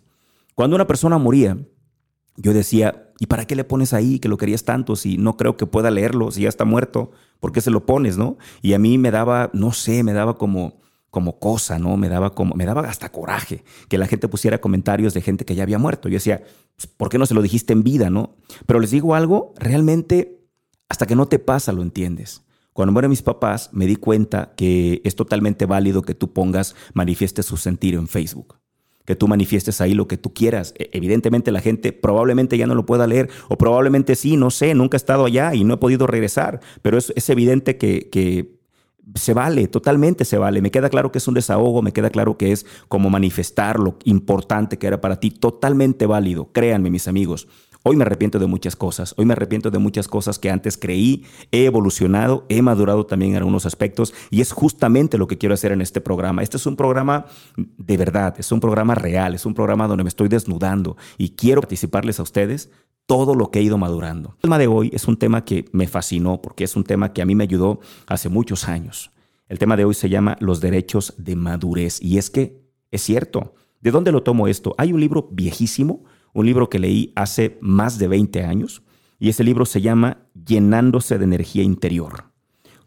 Cuando 0.55 0.75
una 0.75 0.87
persona 0.87 1.17
moría, 1.17 1.57
yo 2.35 2.53
decía, 2.53 3.10
¿y 3.21 3.27
para 3.27 3.45
qué 3.45 3.55
le 3.55 3.63
pones 3.63 3.93
ahí 3.93 4.17
que 4.17 4.27
lo 4.27 4.37
querías 4.37 4.65
tanto 4.65 4.95
si 4.95 5.15
no 5.19 5.37
creo 5.37 5.55
que 5.55 5.67
pueda 5.67 5.91
leerlo, 5.91 6.31
si 6.31 6.41
ya 6.41 6.49
está 6.49 6.65
muerto? 6.65 7.11
¿Por 7.39 7.51
qué 7.51 7.61
se 7.61 7.69
lo 7.69 7.85
pones, 7.85 8.17
no? 8.17 8.39
Y 8.63 8.73
a 8.73 8.79
mí 8.79 8.97
me 8.97 9.11
daba, 9.11 9.51
no 9.53 9.73
sé, 9.73 10.01
me 10.01 10.11
daba 10.11 10.39
como, 10.39 10.81
como 11.11 11.37
cosa, 11.37 11.77
¿no? 11.77 11.97
Me 11.97 12.09
daba 12.09 12.33
como, 12.33 12.55
me 12.55 12.65
daba 12.65 12.81
hasta 12.81 13.11
coraje 13.11 13.63
que 13.89 13.99
la 13.99 14.07
gente 14.07 14.27
pusiera 14.27 14.59
comentarios 14.59 15.13
de 15.13 15.21
gente 15.21 15.45
que 15.45 15.53
ya 15.53 15.61
había 15.61 15.77
muerto. 15.77 16.09
Yo 16.09 16.15
decía, 16.15 16.41
pues, 16.75 16.87
¿por 16.87 17.09
qué 17.09 17.19
no 17.19 17.27
se 17.27 17.35
lo 17.35 17.43
dijiste 17.43 17.73
en 17.73 17.83
vida, 17.83 18.09
no? 18.09 18.37
Pero 18.65 18.79
les 18.79 18.89
digo 18.89 19.13
algo, 19.13 19.53
realmente, 19.55 20.41
hasta 20.89 21.05
que 21.05 21.15
no 21.15 21.27
te 21.27 21.37
pasa, 21.37 21.73
lo 21.73 21.83
entiendes. 21.83 22.43
Cuando 22.73 22.91
mueren 22.91 23.11
mis 23.11 23.21
papás, 23.21 23.69
me 23.71 23.85
di 23.85 23.97
cuenta 23.97 24.53
que 24.57 24.99
es 25.03 25.15
totalmente 25.15 25.67
válido 25.67 26.01
que 26.01 26.15
tú 26.15 26.33
pongas, 26.33 26.75
manifiestes 26.95 27.45
su 27.45 27.57
sentir 27.57 27.93
en 27.93 28.07
Facebook. 28.07 28.60
Que 29.05 29.15
tú 29.15 29.27
manifiestes 29.27 29.81
ahí 29.81 29.93
lo 29.93 30.07
que 30.07 30.17
tú 30.17 30.33
quieras. 30.33 30.73
E, 30.77 30.89
evidentemente 30.93 31.51
la 31.51 31.61
gente 31.61 31.91
probablemente 31.93 32.57
ya 32.57 32.67
no 32.67 32.75
lo 32.75 32.85
pueda 32.85 33.07
leer 33.07 33.29
o 33.49 33.57
probablemente 33.57 34.15
sí, 34.15 34.37
no 34.37 34.51
sé, 34.51 34.73
nunca 34.73 34.95
he 34.95 34.99
estado 34.99 35.25
allá 35.25 35.53
y 35.53 35.63
no 35.63 35.73
he 35.73 35.77
podido 35.77 36.07
regresar. 36.07 36.59
Pero 36.81 36.97
es, 36.97 37.11
es 37.15 37.29
evidente 37.29 37.77
que, 37.77 38.09
que 38.11 38.61
se 39.15 39.33
vale, 39.33 39.67
totalmente 39.67 40.25
se 40.25 40.37
vale. 40.37 40.61
Me 40.61 40.71
queda 40.71 40.89
claro 40.89 41.11
que 41.11 41.17
es 41.17 41.27
un 41.27 41.33
desahogo, 41.33 41.81
me 41.81 41.93
queda 41.93 42.09
claro 42.09 42.37
que 42.37 42.51
es 42.51 42.65
como 42.87 43.09
manifestar 43.09 43.79
lo 43.79 43.97
importante 44.05 44.77
que 44.77 44.87
era 44.87 45.01
para 45.01 45.19
ti, 45.19 45.31
totalmente 45.31 46.05
válido. 46.05 46.51
Créanme, 46.51 46.89
mis 46.89 47.07
amigos. 47.07 47.47
Hoy 47.83 47.95
me 47.95 48.03
arrepiento 48.03 48.37
de 48.37 48.45
muchas 48.45 48.75
cosas, 48.75 49.15
hoy 49.17 49.25
me 49.25 49.33
arrepiento 49.33 49.71
de 49.71 49.79
muchas 49.79 50.07
cosas 50.07 50.37
que 50.37 50.51
antes 50.51 50.77
creí, 50.77 51.25
he 51.51 51.65
evolucionado, 51.65 52.45
he 52.47 52.61
madurado 52.61 53.07
también 53.07 53.31
en 53.31 53.37
algunos 53.37 53.65
aspectos 53.65 54.13
y 54.29 54.41
es 54.41 54.51
justamente 54.51 55.17
lo 55.17 55.25
que 55.25 55.39
quiero 55.39 55.55
hacer 55.55 55.71
en 55.71 55.81
este 55.81 55.99
programa. 55.99 56.43
Este 56.43 56.57
es 56.57 56.67
un 56.67 56.75
programa 56.75 57.25
de 57.57 57.97
verdad, 57.97 58.35
es 58.37 58.51
un 58.51 58.59
programa 58.59 58.93
real, 58.93 59.33
es 59.33 59.47
un 59.47 59.55
programa 59.55 59.87
donde 59.87 60.03
me 60.03 60.09
estoy 60.09 60.27
desnudando 60.27 60.95
y 61.17 61.29
quiero 61.29 61.61
participarles 61.61 62.19
a 62.19 62.23
ustedes 62.23 62.69
todo 63.07 63.33
lo 63.33 63.49
que 63.49 63.57
he 63.57 63.63
ido 63.63 63.79
madurando. 63.79 64.35
El 64.35 64.41
tema 64.41 64.59
de 64.59 64.67
hoy 64.67 64.91
es 64.93 65.07
un 65.07 65.17
tema 65.17 65.43
que 65.43 65.65
me 65.71 65.87
fascinó 65.87 66.39
porque 66.39 66.63
es 66.63 66.75
un 66.75 66.83
tema 66.83 67.13
que 67.13 67.23
a 67.23 67.25
mí 67.25 67.33
me 67.33 67.45
ayudó 67.45 67.79
hace 68.05 68.29
muchos 68.29 68.67
años. 68.67 69.09
El 69.49 69.57
tema 69.57 69.75
de 69.75 69.85
hoy 69.85 69.95
se 69.95 70.07
llama 70.07 70.37
Los 70.39 70.61
derechos 70.61 71.15
de 71.17 71.35
madurez 71.35 71.99
y 71.99 72.19
es 72.19 72.29
que 72.29 72.61
es 72.91 73.01
cierto. 73.01 73.55
¿De 73.79 73.89
dónde 73.89 74.11
lo 74.11 74.21
tomo 74.21 74.47
esto? 74.47 74.75
Hay 74.77 74.93
un 74.93 74.99
libro 74.99 75.27
viejísimo 75.31 76.03
un 76.33 76.45
libro 76.45 76.69
que 76.69 76.79
leí 76.79 77.11
hace 77.15 77.57
más 77.61 77.97
de 77.97 78.07
20 78.07 78.43
años 78.43 78.83
y 79.19 79.29
ese 79.29 79.43
libro 79.43 79.65
se 79.65 79.81
llama 79.81 80.17
Llenándose 80.33 81.17
de 81.17 81.25
energía 81.25 81.63
interior. 81.63 82.25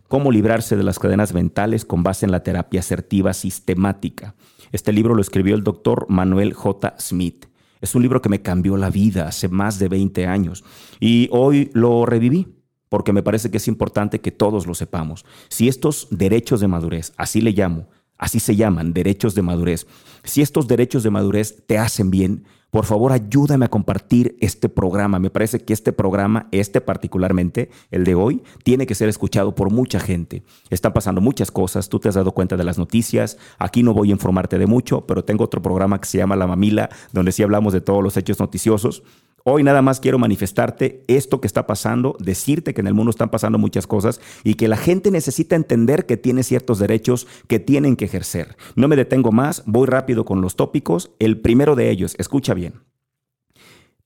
Cómo 0.09 0.31
librarse 0.31 0.77
de 0.77 0.83
las 0.83 0.99
cadenas 0.99 1.33
mentales 1.33 1.85
con 1.85 2.03
base 2.03 2.27
en 2.27 2.33
la 2.33 2.43
terapia 2.43 2.81
asertiva 2.81 3.33
sistemática. 3.33 4.35
Este 4.73 4.93
libro 4.93 5.15
lo 5.15 5.21
escribió 5.21 5.55
el 5.55 5.65
doctor 5.65 6.07
Manuel 6.09 6.53
J. 6.53 6.95
Smith. 6.99 7.47
Es 7.81 7.95
un 7.95 8.03
libro 8.03 8.21
que 8.23 8.29
me 8.29 8.43
cambió 8.43 8.77
la 8.77 8.91
vida 8.91 9.29
hace 9.29 9.49
más 9.49 9.79
de 9.79 9.89
20 9.89 10.27
años 10.27 10.65
y 11.01 11.29
hoy 11.31 11.71
lo 11.75 12.07
reviví 12.07 12.49
porque 12.89 13.13
me 13.13 13.23
parece 13.23 13.51
que 13.51 13.57
es 13.57 13.69
importante 13.69 14.21
que 14.21 14.31
todos 14.31 14.67
lo 14.67 14.75
sepamos. 14.75 15.25
Si 15.49 15.69
estos 15.69 16.07
derechos 16.11 16.61
de 16.61 16.69
madurez, 16.69 17.13
así 17.17 17.41
le 17.41 17.51
llamo, 17.51 17.89
así 18.19 18.41
se 18.41 18.57
llaman, 18.57 18.93
derechos 18.93 19.35
de 19.35 19.43
madurez, 19.43 19.87
si 20.23 20.43
estos 20.43 20.69
derechos 20.69 21.03
de 21.03 21.11
madurez 21.11 21.65
te 21.67 21.77
hacen 21.77 22.11
bien, 22.11 22.45
por 22.75 22.87
favor 22.87 23.13
ayúdame 23.13 23.67
a 23.67 23.69
compartir 23.69 24.37
este 24.41 24.69
programa. 24.69 25.21
Me 25.21 25.31
parece 25.31 25.61
que 25.61 25.73
este 25.73 25.93
programa, 25.93 26.49
este 26.51 26.81
particularmente, 26.81 27.71
el 27.93 28.03
de 28.03 28.17
hoy, 28.17 28.43
tiene 28.65 28.85
que 28.85 28.97
ser 28.97 29.09
escuchado 29.09 29.55
por 29.55 29.71
mucha 29.71 30.01
gente. 30.01 30.43
Están 30.71 30.93
pasando 30.93 31.21
muchas 31.21 31.53
cosas, 31.53 31.89
tú 31.89 32.01
te 32.01 32.09
has 32.09 32.17
dado 32.17 32.33
cuenta 32.33 32.57
de 32.57 32.65
las 32.65 32.77
noticias, 32.77 33.39
aquí 33.61 33.85
no 33.85 33.95
voy 33.95 34.09
a 34.09 34.11
informarte 34.11 34.59
de 34.59 34.67
mucho, 34.67 35.07
pero 35.07 35.23
tengo 35.23 35.45
otro 35.45 35.63
programa 35.63 36.01
que 36.01 36.09
se 36.09 36.19
llama 36.19 36.35
La 36.35 36.49
Mamila, 36.49 36.91
donde 37.13 37.31
sí 37.31 37.45
hablamos 37.45 37.73
de 37.73 37.81
todos 37.81 38.03
los 38.03 38.17
hechos 38.17 38.41
noticiosos. 38.41 39.05
Hoy 39.47 39.63
nada 39.63 39.83
más 39.83 40.01
quiero 40.01 40.19
manifestarte 40.19 41.05
esto 41.07 41.43
que 41.43 41.47
está 41.47 41.67
pasando, 41.67 42.17
decirte 42.19 42.73
que 42.73 42.81
en 42.81 42.87
el 42.87 42.95
mundo 42.95 43.11
están 43.11 43.29
pasando 43.29 43.59
muchas 43.59 43.87
cosas 43.87 44.19
y 44.43 44.55
que 44.55 44.69
la 44.69 44.79
gente 44.79 45.11
necesita 45.11 45.55
entender 45.55 46.07
que 46.07 46.17
tiene 46.17 46.43
ciertos 46.43 46.79
derechos 46.79 47.27
que 47.47 47.61
tienen 47.61 47.97
que 47.97 48.07
ejercer. 48.07 48.57
No 48.75 48.89
me 48.89 48.97
detengo 48.97 49.33
más, 49.33 49.63
voy 49.67 49.87
rápido 49.87 50.25
con 50.25 50.41
los 50.41 50.57
tópicos. 50.57 51.11
El 51.19 51.43
primero 51.43 51.77
de 51.77 51.91
ellos, 51.91 52.15
escucha 52.19 52.55
bien. 52.55 52.81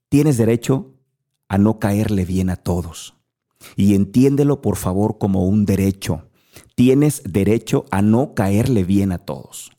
Tienes 0.09 0.39
derecho 0.39 0.95
a 1.49 1.57
no 1.57 1.79
caerle 1.79 2.25
bien 2.25 2.51
a 2.51 2.57
todos. 2.57 3.15
Y 3.77 3.95
entiéndelo 3.95 4.61
por 4.61 4.75
favor 4.75 5.19
como 5.19 5.47
un 5.47 5.65
derecho. 5.65 6.25
tienes 6.75 7.23
derecho 7.25 7.85
a 7.93 8.03
no 8.03 8.35
caerle 8.35 8.83
bien 8.83 9.13
a 9.13 9.19
todos. 9.19 9.78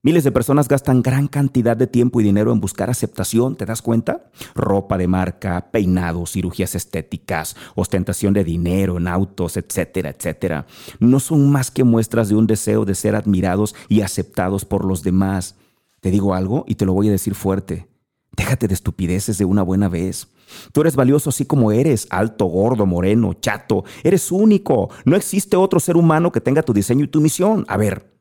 Miles 0.00 0.22
de 0.22 0.30
personas 0.30 0.68
gastan 0.68 1.02
gran 1.02 1.26
cantidad 1.26 1.76
de 1.76 1.88
tiempo 1.88 2.20
y 2.20 2.24
dinero 2.24 2.52
en 2.52 2.60
buscar 2.60 2.88
aceptación, 2.88 3.56
¿te 3.56 3.66
das 3.66 3.82
cuenta? 3.82 4.30
Ropa 4.54 4.96
de 4.96 5.08
marca, 5.08 5.72
peinados, 5.72 6.32
cirugías 6.32 6.76
estéticas, 6.76 7.56
ostentación 7.74 8.32
de 8.32 8.44
dinero 8.44 8.98
en 8.98 9.08
autos, 9.08 9.56
etcétera, 9.56 10.10
etcétera. 10.10 10.66
No 11.00 11.18
son 11.18 11.50
más 11.50 11.72
que 11.72 11.82
muestras 11.82 12.28
de 12.28 12.36
un 12.36 12.46
deseo 12.46 12.84
de 12.84 12.94
ser 12.94 13.16
admirados 13.16 13.74
y 13.88 14.02
aceptados 14.02 14.64
por 14.64 14.84
los 14.84 15.02
demás. 15.02 15.56
Te 16.00 16.12
digo 16.12 16.32
algo 16.32 16.64
y 16.68 16.76
te 16.76 16.86
lo 16.86 16.92
voy 16.92 17.08
a 17.08 17.12
decir 17.12 17.34
fuerte. 17.34 17.88
Déjate 18.36 18.68
de 18.68 18.74
estupideces 18.74 19.36
de 19.36 19.46
una 19.46 19.64
buena 19.64 19.88
vez. 19.88 20.28
Tú 20.72 20.82
eres 20.82 20.94
valioso 20.94 21.30
así 21.30 21.44
como 21.44 21.72
eres, 21.72 22.06
alto, 22.10 22.44
gordo, 22.44 22.86
moreno, 22.86 23.34
chato. 23.34 23.84
Eres 24.04 24.30
único. 24.30 24.90
No 25.04 25.16
existe 25.16 25.56
otro 25.56 25.80
ser 25.80 25.96
humano 25.96 26.30
que 26.30 26.40
tenga 26.40 26.62
tu 26.62 26.72
diseño 26.72 27.04
y 27.04 27.08
tu 27.08 27.20
misión. 27.20 27.64
A 27.66 27.76
ver, 27.76 28.17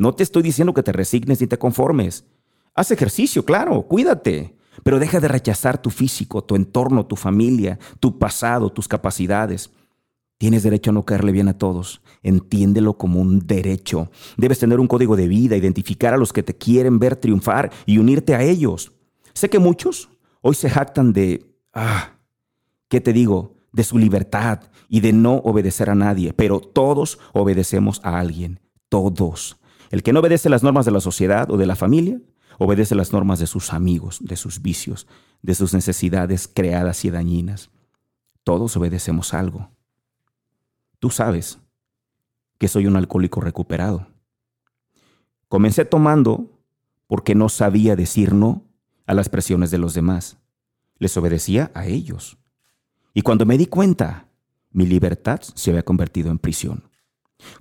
no 0.00 0.14
te 0.14 0.22
estoy 0.22 0.42
diciendo 0.42 0.72
que 0.72 0.82
te 0.82 0.92
resignes 0.92 1.42
ni 1.42 1.46
te 1.46 1.58
conformes. 1.58 2.24
Haz 2.74 2.90
ejercicio, 2.90 3.44
claro, 3.44 3.82
cuídate. 3.82 4.56
Pero 4.82 4.98
deja 4.98 5.20
de 5.20 5.28
rechazar 5.28 5.76
tu 5.82 5.90
físico, 5.90 6.42
tu 6.42 6.56
entorno, 6.56 7.04
tu 7.04 7.16
familia, 7.16 7.78
tu 8.00 8.18
pasado, 8.18 8.70
tus 8.70 8.88
capacidades. 8.88 9.70
Tienes 10.38 10.62
derecho 10.62 10.90
a 10.90 10.94
no 10.94 11.04
caerle 11.04 11.32
bien 11.32 11.48
a 11.48 11.58
todos. 11.58 12.00
Entiéndelo 12.22 12.96
como 12.96 13.20
un 13.20 13.40
derecho. 13.40 14.10
Debes 14.38 14.58
tener 14.58 14.80
un 14.80 14.86
código 14.86 15.16
de 15.16 15.28
vida, 15.28 15.54
identificar 15.54 16.14
a 16.14 16.16
los 16.16 16.32
que 16.32 16.42
te 16.42 16.56
quieren 16.56 16.98
ver 16.98 17.16
triunfar 17.16 17.70
y 17.84 17.98
unirte 17.98 18.34
a 18.34 18.42
ellos. 18.42 18.92
Sé 19.34 19.50
que 19.50 19.58
muchos 19.58 20.08
hoy 20.40 20.54
se 20.54 20.70
jactan 20.70 21.12
de, 21.12 21.44
ah, 21.74 22.14
¿qué 22.88 23.02
te 23.02 23.12
digo? 23.12 23.54
De 23.70 23.84
su 23.84 23.98
libertad 23.98 24.62
y 24.88 25.00
de 25.00 25.12
no 25.12 25.34
obedecer 25.34 25.90
a 25.90 25.94
nadie, 25.94 26.32
pero 26.32 26.60
todos 26.60 27.18
obedecemos 27.34 28.00
a 28.02 28.18
alguien, 28.18 28.60
todos. 28.88 29.59
El 29.90 30.02
que 30.02 30.12
no 30.12 30.20
obedece 30.20 30.48
las 30.48 30.62
normas 30.62 30.86
de 30.86 30.92
la 30.92 31.00
sociedad 31.00 31.50
o 31.50 31.56
de 31.56 31.66
la 31.66 31.76
familia, 31.76 32.20
obedece 32.58 32.94
las 32.94 33.12
normas 33.12 33.40
de 33.40 33.46
sus 33.46 33.72
amigos, 33.72 34.18
de 34.22 34.36
sus 34.36 34.62
vicios, 34.62 35.06
de 35.42 35.54
sus 35.54 35.74
necesidades 35.74 36.48
creadas 36.52 37.04
y 37.04 37.10
dañinas. 37.10 37.70
Todos 38.44 38.76
obedecemos 38.76 39.34
algo. 39.34 39.70
Tú 41.00 41.10
sabes 41.10 41.58
que 42.58 42.68
soy 42.68 42.86
un 42.86 42.96
alcohólico 42.96 43.40
recuperado. 43.40 44.06
Comencé 45.48 45.84
tomando 45.84 46.60
porque 47.06 47.34
no 47.34 47.48
sabía 47.48 47.96
decir 47.96 48.32
no 48.34 48.64
a 49.06 49.14
las 49.14 49.28
presiones 49.28 49.72
de 49.72 49.78
los 49.78 49.94
demás. 49.94 50.38
Les 50.98 51.16
obedecía 51.16 51.72
a 51.74 51.86
ellos. 51.86 52.38
Y 53.14 53.22
cuando 53.22 53.46
me 53.46 53.58
di 53.58 53.66
cuenta, 53.66 54.28
mi 54.70 54.86
libertad 54.86 55.40
se 55.40 55.70
había 55.70 55.82
convertido 55.82 56.30
en 56.30 56.38
prisión. 56.38 56.89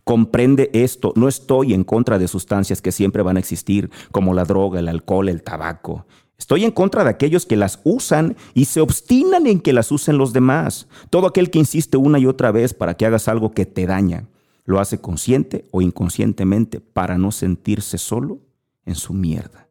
Comprende 0.03 0.69
esto, 0.74 1.13
no 1.15 1.27
estoy 1.27 1.74
en 1.74 1.83
contra 1.83 2.19
de 2.19 2.27
sustancias 2.27 2.81
que 2.81 2.91
siempre 2.91 3.24
van 3.24 3.38
a 3.38 3.39
existir, 3.39 3.89
como 4.12 4.33
la 4.33 4.45
droga, 4.45 4.79
el 4.79 4.89
alcohol, 4.89 5.29
el 5.29 5.43
tabaco. 5.43 6.05
Estoy 6.38 6.63
en 6.63 6.71
contra 6.71 7.03
de 7.03 7.09
aquellos 7.09 7.45
que 7.45 7.57
las 7.57 7.81
usan 7.83 8.38
y 8.53 8.65
se 8.65 8.79
obstinan 8.79 9.45
en 9.45 9.59
que 9.59 9.74
las 9.74 9.91
usen 9.91 10.17
los 10.17 10.31
demás. 10.31 10.88
Todo 11.09 11.27
aquel 11.27 11.51
que 11.51 11.59
insiste 11.59 11.98
una 11.98 12.17
y 12.17 12.25
otra 12.25 12.51
vez 12.51 12.74
para 12.74 12.95
que 12.95 13.05
hagas 13.05 13.27
algo 13.27 13.51
que 13.51 13.65
te 13.65 13.86
daña, 13.86 14.25
lo 14.63 14.79
hace 14.79 15.01
consciente 15.01 15.65
o 15.71 15.81
inconscientemente 15.81 16.79
para 16.79 17.17
no 17.17 17.31
sentirse 17.31 17.98
solo 17.98 18.39
en 18.86 18.95
su 18.95 19.13
mierda. 19.13 19.67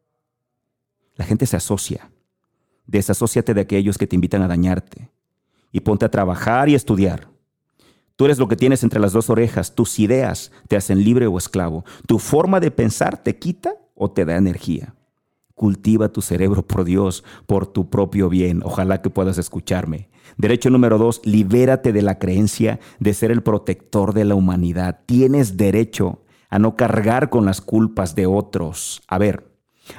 La 1.15 1.25
gente 1.25 1.45
se 1.45 1.57
asocia. 1.57 2.11
Desasóciate 2.85 3.53
de 3.53 3.61
aquellos 3.61 3.97
que 3.97 4.07
te 4.07 4.15
invitan 4.15 4.41
a 4.41 4.47
dañarte 4.47 5.09
y 5.71 5.79
ponte 5.79 6.05
a 6.05 6.11
trabajar 6.11 6.69
y 6.69 6.75
estudiar. 6.75 7.28
Tú 8.19 8.25
eres 8.25 8.37
lo 8.37 8.49
que 8.49 8.57
tienes 8.57 8.83
entre 8.83 8.99
las 8.99 9.13
dos 9.13 9.29
orejas. 9.29 9.75
Tus 9.75 9.97
ideas 9.97 10.51
te 10.67 10.75
hacen 10.75 11.05
libre 11.05 11.25
o 11.27 11.37
esclavo. 11.37 11.85
Tu 12.05 12.19
forma 12.19 12.59
de 12.59 12.69
pensar 12.69 13.23
te 13.23 13.37
quita 13.37 13.75
o 13.95 14.11
te 14.11 14.25
da 14.25 14.35
energía. 14.35 14.93
Cultiva 15.55 16.09
tu 16.09 16.21
cerebro 16.21 16.67
por 16.67 16.83
Dios, 16.83 17.23
por 17.45 17.65
tu 17.65 17.89
propio 17.89 18.27
bien. 18.27 18.59
Ojalá 18.65 19.01
que 19.01 19.09
puedas 19.09 19.37
escucharme. 19.37 20.09
Derecho 20.35 20.69
número 20.69 20.97
dos, 20.97 21.21
libérate 21.23 21.93
de 21.93 22.01
la 22.01 22.19
creencia 22.19 22.81
de 22.99 23.13
ser 23.13 23.31
el 23.31 23.41
protector 23.41 24.13
de 24.13 24.25
la 24.25 24.35
humanidad. 24.35 24.99
Tienes 25.05 25.55
derecho 25.55 26.21
a 26.49 26.59
no 26.59 26.75
cargar 26.75 27.29
con 27.29 27.45
las 27.45 27.61
culpas 27.61 28.15
de 28.15 28.25
otros. 28.25 29.01
A 29.07 29.17
ver, 29.17 29.49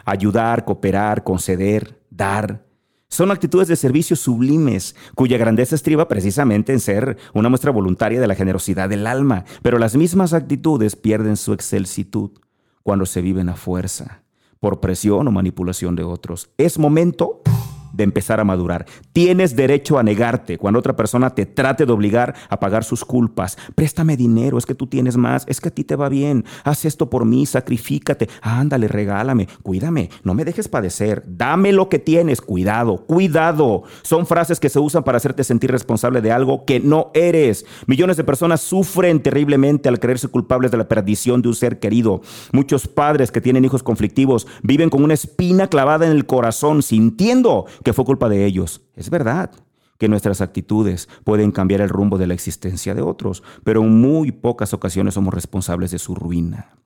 ayudar, 0.05 0.67
cooperar, 0.67 1.25
conceder, 1.25 2.03
dar, 2.11 2.67
son 3.11 3.33
actitudes 3.33 3.67
de 3.67 3.77
servicio 3.77 4.15
sublimes, 4.15 4.95
cuya 5.17 5.37
grandeza 5.37 5.75
estriba 5.75 6.07
precisamente 6.07 6.73
en 6.73 6.81
ser 6.81 7.19
una 7.35 7.49
muestra 7.49 7.73
voluntaria 7.73 8.21
de 8.21 8.27
la 8.29 8.37
generosidad 8.37 8.89
del 8.89 9.07
alma, 9.07 9.45
pero 9.63 9.79
las 9.79 9.97
mismas 9.97 10.33
actitudes 10.33 10.95
pierden 10.95 11.37
su 11.37 11.53
excelsitud 11.53 12.31
cuando 12.85 13.07
se 13.07 13.21
viven 13.21 13.49
a 13.49 13.57
fuerza, 13.57 14.23
por 14.61 14.81
presión 14.81 15.27
o 15.27 15.33
manipulación 15.33 15.97
de 15.97 16.05
otros. 16.05 16.51
Es 16.57 16.79
momento 16.79 17.43
de 18.01 18.05
empezar 18.05 18.41
a 18.41 18.45
madurar. 18.45 18.87
Tienes 19.13 19.55
derecho 19.55 19.99
a 19.99 20.03
negarte 20.03 20.57
cuando 20.57 20.79
otra 20.79 20.97
persona 20.97 21.29
te 21.35 21.45
trate 21.45 21.85
de 21.85 21.93
obligar 21.93 22.35
a 22.49 22.59
pagar 22.59 22.83
sus 22.83 23.05
culpas. 23.05 23.59
Préstame 23.75 24.17
dinero, 24.17 24.57
es 24.57 24.65
que 24.65 24.75
tú 24.75 24.87
tienes 24.87 25.19
más, 25.19 25.45
es 25.47 25.61
que 25.61 25.69
a 25.69 25.71
ti 25.71 25.85
te 25.85 25.97
va 25.97 26.09
bien. 26.09 26.47
Haz 26.65 26.87
esto 26.87 27.11
por 27.11 27.27
mí, 27.27 27.45
sacrifícate. 27.45 28.31
Ándale, 28.41 28.89
regálame, 28.89 29.49
cuídame, 29.63 30.09
no 30.25 30.33
me 30.33 30.47
dejes 30.47 30.67
padecer. 30.69 31.23
Dame 31.27 31.73
lo 31.73 31.91
que 31.91 31.99
tienes, 31.99 32.41
cuidado, 32.41 33.05
cuidado. 33.07 33.83
Son 34.01 34.25
frases 34.25 34.59
que 34.59 34.71
se 34.71 34.79
usan 34.79 35.05
para 35.05 35.19
hacerte 35.19 35.45
sentir 35.45 35.71
responsable 35.71 36.23
de 36.23 36.33
algo 36.33 36.65
que 36.65 36.81
no 36.81 37.11
eres. 37.13 37.67
Millones 37.87 38.17
de 38.17 38.25
personas 38.25 38.63
sufren 38.63 39.23
terriblemente 39.23 39.91
al 39.91 40.01
creerse 40.01 40.29
culpables 40.29 40.71
de 40.71 40.79
la 40.79 40.89
perdición 40.89 41.43
de 41.43 41.49
un 41.49 41.55
ser 41.55 41.79
querido. 41.79 42.23
Muchos 42.53 42.89
padres 42.89 43.31
que 43.31 43.43
tienen 43.43 43.67
hijos 43.67 43.83
conflictivos 43.83 44.47
viven 44.63 44.89
con 44.89 45.05
una 45.05 45.15
espina 45.15 45.69
clavada 45.69 46.07
en 46.07 46.13
el 46.13 46.25
corazón, 46.25 46.83
sintiendo 46.83 47.67
que 47.85 47.90
fue 47.93 48.05
culpa 48.05 48.29
de 48.29 48.45
ellos. 48.45 48.83
Es 48.95 49.11
verdad 49.11 49.51
que 49.99 50.09
nuestras 50.09 50.41
actitudes 50.41 51.09
pueden 51.25 51.53
cambiar 51.53 51.83
el 51.83 51.91
rumbo 51.91 52.17
de 52.17 52.27
la 52.27 52.35
existencia 52.35 52.95
de 52.95 53.03
otros, 53.03 53.43
pero 53.65 53.83
en 53.83 54.01
muy 54.01 54.33
pocas 54.33 54.73
ocasiones 54.73 55.15
somos 55.15 55.35
responsables 55.35 55.91
de 55.91 55.99
su 55.99 56.15
ruina. 56.15 56.77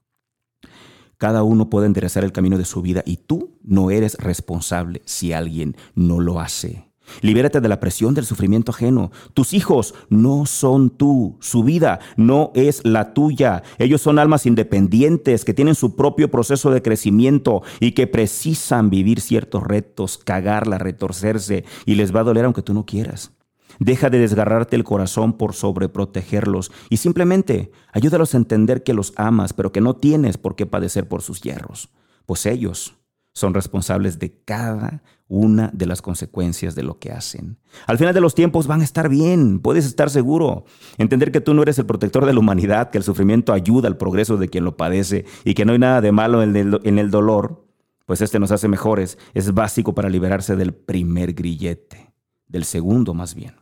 Cada 1.17 1.45
uno 1.45 1.71
puede 1.71 1.87
enderezar 1.87 2.25
el 2.25 2.33
camino 2.33 2.59
de 2.59 2.65
su 2.65 2.83
vida 2.83 3.03
y 3.07 3.19
tú 3.19 3.59
no 3.63 3.91
eres 3.91 4.17
responsable 4.17 5.01
si 5.05 5.33
alguien 5.33 5.77
no 5.95 6.21
lo 6.21 6.41
hace. 6.41 6.91
Libérate 7.21 7.61
de 7.61 7.69
la 7.69 7.81
presión 7.81 8.15
del 8.15 8.25
sufrimiento 8.25 8.73
ajeno. 8.73 9.11
Tus 9.35 9.53
hijos 9.53 9.95
no 10.09 10.47
son 10.47 10.91
tú. 10.91 11.37
Su 11.41 11.63
vida 11.63 12.01
no 12.17 12.51
es 12.55 12.85
la 12.85 13.15
tuya. 13.15 13.63
Ellos 13.79 14.01
son 14.03 14.19
almas 14.19 14.47
independientes 14.47 15.45
que 15.45 15.55
tienen 15.55 15.75
su 15.75 15.97
propio 15.97 16.31
proceso 16.31 16.71
de 16.71 16.83
crecimiento 16.83 17.63
y 17.81 17.93
que 17.93 18.07
precisan 18.07 18.91
vivir 18.91 19.21
ciertos 19.21 19.63
retos, 19.63 20.19
cagarla, 20.19 20.79
retorcerse 20.79 21.65
y 21.87 21.95
les 21.95 22.15
va 22.15 22.21
a 22.21 22.25
doler 22.25 22.45
aunque 22.45 22.63
tú 22.63 22.75
no 22.75 22.87
quieras. 22.87 23.33
Deja 23.79 24.11
de 24.11 24.19
desgarrarte 24.19 24.77
el 24.77 24.85
corazón 24.85 25.33
por 25.37 25.55
sobreprotegerlos 25.55 26.71
y 26.91 26.99
simplemente 26.99 27.73
ayúdalos 27.93 28.35
a 28.35 28.37
entender 28.37 28.83
que 28.83 28.95
los 28.95 29.13
amas, 29.17 29.53
pero 29.53 29.73
que 29.73 29.81
no 29.81 29.97
tienes 29.97 30.39
por 30.39 30.55
qué 30.55 30.67
padecer 30.67 31.09
por 31.09 31.23
sus 31.23 31.41
hierros, 31.41 31.91
pues 32.27 32.47
ellos 32.47 32.95
son 33.33 33.53
responsables 33.53 34.19
de 34.21 34.41
cada 34.45 35.03
una 35.29 35.71
de 35.73 35.87
las 35.87 36.03
consecuencias 36.03 36.75
de 36.75 36.83
lo 36.83 36.99
que 36.99 37.13
hacen. 37.13 37.59
Al 37.87 37.99
final 37.99 38.15
de 38.15 38.21
los 38.21 38.35
tiempos 38.35 38.67
van 38.67 38.83
a 38.83 38.85
estar 38.85 39.09
bien, 39.09 39.59
puedes 39.59 39.87
estar 39.87 40.11
seguro. 40.11 40.65
Entender 40.99 41.33
que 41.33 41.41
tú 41.41 41.55
no 41.55 41.63
eres 41.63 41.79
el 41.79 41.87
protector 41.87 42.27
de 42.27 42.35
la 42.35 42.41
humanidad, 42.41 42.91
que 42.91 42.99
el 42.99 43.05
sufrimiento 43.05 43.53
ayuda 43.53 43.89
al 43.89 43.97
progreso 43.97 44.37
de 44.37 44.49
quien 44.49 44.65
lo 44.65 44.77
padece 44.77 45.25
y 45.45 45.55
que 45.55 45.65
no 45.65 45.73
hay 45.73 45.79
nada 45.79 46.01
de 46.01 46.13
malo 46.13 46.43
en 46.43 46.55
el, 46.99 47.11
dolor, 47.11 47.67
pues 48.07 48.21
este 48.21 48.39
nos 48.39 48.51
hace 48.51 48.69
mejores, 48.69 49.19
es 49.33 49.55
básico 49.55 49.95
para 49.95 50.11
liberarse 50.11 50.57
del 50.57 50.75
primer 50.75 51.33
grillete, 51.33 52.13
del 52.47 52.65
segundo 52.65 53.15
más 53.15 53.35
bien. 53.35 53.55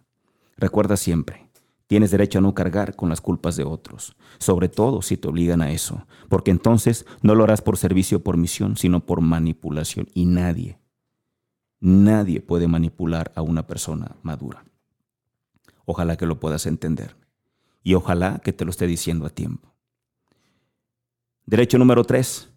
Recuerda 0.56 0.96
siempre, 0.96 1.48
Tienes 1.92 2.10
derecho 2.10 2.38
a 2.38 2.40
no 2.40 2.54
cargar 2.54 2.96
con 2.96 3.10
las 3.10 3.20
culpas 3.20 3.54
de 3.54 3.64
otros, 3.64 4.16
sobre 4.38 4.70
todo 4.70 5.02
si 5.02 5.18
te 5.18 5.28
obligan 5.28 5.60
a 5.60 5.72
eso, 5.72 6.06
porque 6.30 6.50
entonces 6.50 7.04
no 7.20 7.34
lo 7.34 7.44
harás 7.44 7.60
por 7.60 7.76
servicio 7.76 8.16
o 8.16 8.22
por 8.22 8.38
misión, 8.38 8.78
sino 8.78 9.04
por 9.04 9.20
manipulación. 9.20 10.08
Y 10.14 10.24
nadie, 10.24 10.78
nadie 11.82 12.40
puede 12.40 12.68
manipular 12.68 13.32
a 13.34 13.42
una 13.42 13.66
persona 13.66 14.16
madura. 14.22 14.64
Ojalá 15.84 16.16
que 16.16 16.26
lo 16.26 16.38
puedas 16.38 16.64
entender 16.66 17.16
y 17.82 17.94
ojalá 17.94 18.40
que 18.42 18.52
te 18.52 18.64
lo 18.64 18.70
esté 18.70 18.86
diciendo 18.86 19.26
a 19.26 19.30
tiempo. 19.30 19.74
Derecho 21.44 21.78
número 21.78 22.04
tres. 22.04 22.48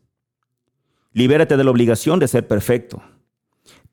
Libérate 1.11 1.57
de 1.57 1.63
la 1.63 1.71
obligación 1.71 2.19
de 2.19 2.27
ser 2.27 2.47
perfecto. 2.47 3.01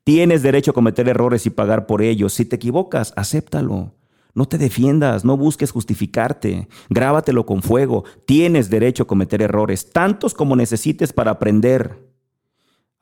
Tienes 0.03 0.43
derecho 0.43 0.71
a 0.71 0.73
cometer 0.75 1.09
errores 1.09 1.45
y 1.47 1.49
pagar 1.49 1.87
por 1.87 2.03
ellos. 2.03 2.33
Si 2.33 2.45
te 2.45 2.57
equivocas, 2.57 3.11
acéptalo. 3.15 3.95
No 4.35 4.45
te 4.45 4.57
defiendas, 4.57 5.25
no 5.25 5.37
busques 5.37 5.71
justificarte, 5.71 6.67
grábatelo 6.89 7.45
con 7.45 7.63
fuego. 7.63 8.03
Tienes 8.25 8.69
derecho 8.69 9.03
a 9.03 9.07
cometer 9.07 9.41
errores, 9.41 9.91
tantos 9.91 10.33
como 10.33 10.55
necesites 10.55 11.11
para 11.11 11.31
aprender. 11.31 12.12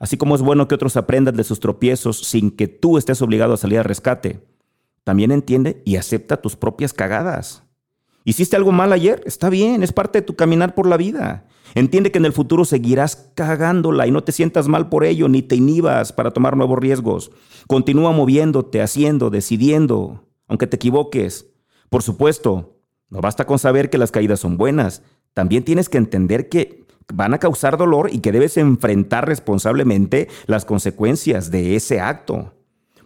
Así 0.01 0.17
como 0.17 0.33
es 0.33 0.41
bueno 0.41 0.67
que 0.67 0.73
otros 0.73 0.97
aprendan 0.97 1.35
de 1.35 1.43
sus 1.43 1.59
tropiezos 1.59 2.17
sin 2.17 2.49
que 2.49 2.67
tú 2.67 2.97
estés 2.97 3.21
obligado 3.21 3.53
a 3.53 3.57
salir 3.57 3.77
al 3.77 3.85
rescate, 3.85 4.43
también 5.03 5.31
entiende 5.31 5.83
y 5.85 5.97
acepta 5.97 6.41
tus 6.41 6.55
propias 6.55 6.91
cagadas. 6.91 7.61
¿Hiciste 8.25 8.55
algo 8.55 8.71
mal 8.71 8.93
ayer? 8.93 9.21
Está 9.27 9.51
bien, 9.51 9.83
es 9.83 9.93
parte 9.93 10.19
de 10.19 10.25
tu 10.25 10.35
caminar 10.35 10.73
por 10.73 10.87
la 10.87 10.97
vida. 10.97 11.45
Entiende 11.75 12.11
que 12.11 12.17
en 12.17 12.25
el 12.25 12.33
futuro 12.33 12.65
seguirás 12.65 13.29
cagándola 13.35 14.07
y 14.07 14.11
no 14.11 14.23
te 14.23 14.31
sientas 14.31 14.67
mal 14.67 14.89
por 14.89 15.03
ello, 15.03 15.29
ni 15.29 15.43
te 15.43 15.55
inhibas 15.55 16.13
para 16.13 16.31
tomar 16.31 16.57
nuevos 16.57 16.79
riesgos. 16.79 17.31
Continúa 17.67 18.11
moviéndote, 18.11 18.81
haciendo, 18.81 19.29
decidiendo, 19.29 20.25
aunque 20.47 20.65
te 20.65 20.77
equivoques. 20.77 21.45
Por 21.89 22.01
supuesto, 22.01 22.79
no 23.11 23.21
basta 23.21 23.45
con 23.45 23.59
saber 23.59 23.91
que 23.91 23.99
las 23.99 24.11
caídas 24.11 24.39
son 24.39 24.57
buenas. 24.57 25.03
También 25.35 25.63
tienes 25.63 25.89
que 25.89 25.99
entender 25.99 26.49
que 26.49 26.80
van 27.13 27.33
a 27.33 27.39
causar 27.39 27.77
dolor 27.77 28.09
y 28.11 28.19
que 28.19 28.31
debes 28.31 28.57
enfrentar 28.57 29.27
responsablemente 29.27 30.27
las 30.47 30.65
consecuencias 30.65 31.51
de 31.51 31.75
ese 31.75 31.99
acto. 31.99 32.53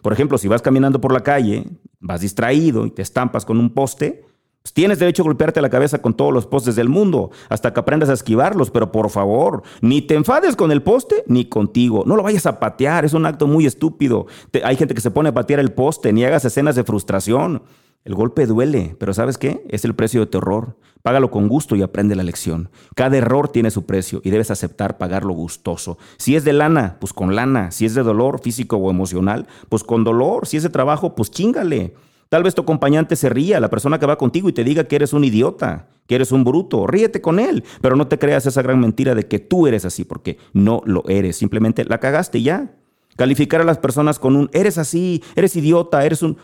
Por 0.02 0.12
ejemplo, 0.12 0.38
si 0.38 0.48
vas 0.48 0.62
caminando 0.62 1.00
por 1.00 1.12
la 1.12 1.22
calle, 1.22 1.64
vas 2.00 2.20
distraído 2.20 2.86
y 2.86 2.90
te 2.90 3.02
estampas 3.02 3.44
con 3.44 3.58
un 3.58 3.70
poste, 3.70 4.24
pues 4.66 4.72
tienes 4.72 4.98
derecho 4.98 5.22
a 5.22 5.26
golpearte 5.26 5.60
la 5.60 5.70
cabeza 5.70 6.02
con 6.02 6.14
todos 6.14 6.32
los 6.32 6.46
postes 6.46 6.74
del 6.74 6.88
mundo, 6.88 7.30
hasta 7.48 7.72
que 7.72 7.78
aprendas 7.78 8.08
a 8.08 8.14
esquivarlos, 8.14 8.72
pero 8.72 8.90
por 8.90 9.10
favor, 9.10 9.62
ni 9.80 10.02
te 10.02 10.14
enfades 10.14 10.56
con 10.56 10.72
el 10.72 10.82
poste 10.82 11.22
ni 11.28 11.44
contigo. 11.44 12.02
No 12.04 12.16
lo 12.16 12.24
vayas 12.24 12.46
a 12.46 12.58
patear, 12.58 13.04
es 13.04 13.14
un 13.14 13.26
acto 13.26 13.46
muy 13.46 13.64
estúpido. 13.64 14.26
hay 14.64 14.74
gente 14.74 14.94
que 14.94 15.00
se 15.00 15.12
pone 15.12 15.28
a 15.28 15.34
patear 15.34 15.60
el 15.60 15.72
poste, 15.72 16.12
ni 16.12 16.24
hagas 16.24 16.44
escenas 16.44 16.74
de 16.74 16.82
frustración. 16.82 17.62
El 18.06 18.14
golpe 18.14 18.46
duele, 18.46 18.94
pero 19.00 19.12
¿sabes 19.12 19.36
qué? 19.36 19.66
Es 19.68 19.84
el 19.84 19.96
precio 19.96 20.20
de 20.20 20.26
tu 20.26 20.38
error. 20.38 20.76
Págalo 21.02 21.32
con 21.32 21.48
gusto 21.48 21.74
y 21.74 21.82
aprende 21.82 22.14
la 22.14 22.22
lección. 22.22 22.70
Cada 22.94 23.16
error 23.16 23.48
tiene 23.48 23.72
su 23.72 23.84
precio 23.84 24.20
y 24.22 24.30
debes 24.30 24.52
aceptar 24.52 24.96
pagarlo 24.96 25.34
gustoso. 25.34 25.98
Si 26.16 26.36
es 26.36 26.44
de 26.44 26.52
lana, 26.52 26.98
pues 27.00 27.12
con 27.12 27.34
lana. 27.34 27.72
Si 27.72 27.84
es 27.84 27.96
de 27.96 28.04
dolor 28.04 28.40
físico 28.40 28.76
o 28.76 28.92
emocional, 28.92 29.48
pues 29.68 29.82
con 29.82 30.04
dolor. 30.04 30.46
Si 30.46 30.56
es 30.56 30.62
de 30.62 30.68
trabajo, 30.68 31.16
pues 31.16 31.32
chingale. 31.32 31.94
Tal 32.28 32.44
vez 32.44 32.54
tu 32.54 32.62
acompañante 32.62 33.16
se 33.16 33.28
ría, 33.28 33.58
la 33.58 33.70
persona 33.70 33.98
que 33.98 34.06
va 34.06 34.18
contigo, 34.18 34.48
y 34.48 34.52
te 34.52 34.62
diga 34.62 34.84
que 34.84 34.94
eres 34.94 35.12
un 35.12 35.24
idiota, 35.24 35.88
que 36.06 36.14
eres 36.14 36.30
un 36.30 36.44
bruto. 36.44 36.86
Ríete 36.86 37.20
con 37.20 37.40
él, 37.40 37.64
pero 37.80 37.96
no 37.96 38.06
te 38.06 38.20
creas 38.20 38.46
esa 38.46 38.62
gran 38.62 38.78
mentira 38.78 39.16
de 39.16 39.26
que 39.26 39.40
tú 39.40 39.66
eres 39.66 39.84
así, 39.84 40.04
porque 40.04 40.38
no 40.52 40.80
lo 40.84 41.02
eres. 41.08 41.38
Simplemente 41.38 41.84
la 41.84 41.98
cagaste 41.98 42.40
ya. 42.40 42.70
Calificar 43.16 43.62
a 43.62 43.64
las 43.64 43.78
personas 43.78 44.18
con 44.20 44.36
un 44.36 44.48
eres 44.52 44.78
así, 44.78 45.24
eres 45.34 45.56
idiota, 45.56 46.04
eres 46.04 46.22
un 46.22 46.36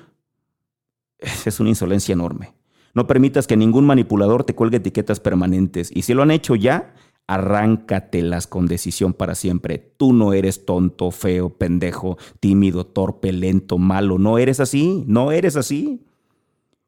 es 1.44 1.60
una 1.60 1.70
insolencia 1.70 2.12
enorme. 2.12 2.54
No 2.94 3.06
permitas 3.06 3.46
que 3.46 3.56
ningún 3.56 3.86
manipulador 3.86 4.44
te 4.44 4.54
cuelgue 4.54 4.76
etiquetas 4.78 5.20
permanentes. 5.20 5.90
Y 5.94 6.02
si 6.02 6.12
lo 6.14 6.22
han 6.22 6.30
hecho 6.30 6.54
ya, 6.54 6.94
arráncatelas 7.26 8.46
con 8.46 8.66
decisión 8.66 9.14
para 9.14 9.34
siempre. 9.34 9.94
Tú 9.96 10.12
no 10.12 10.32
eres 10.34 10.66
tonto, 10.66 11.10
feo, 11.10 11.50
pendejo, 11.50 12.18
tímido, 12.40 12.84
torpe, 12.84 13.32
lento, 13.32 13.78
malo. 13.78 14.18
No 14.18 14.38
eres 14.38 14.60
así, 14.60 15.04
no 15.06 15.32
eres 15.32 15.56
así. 15.56 16.04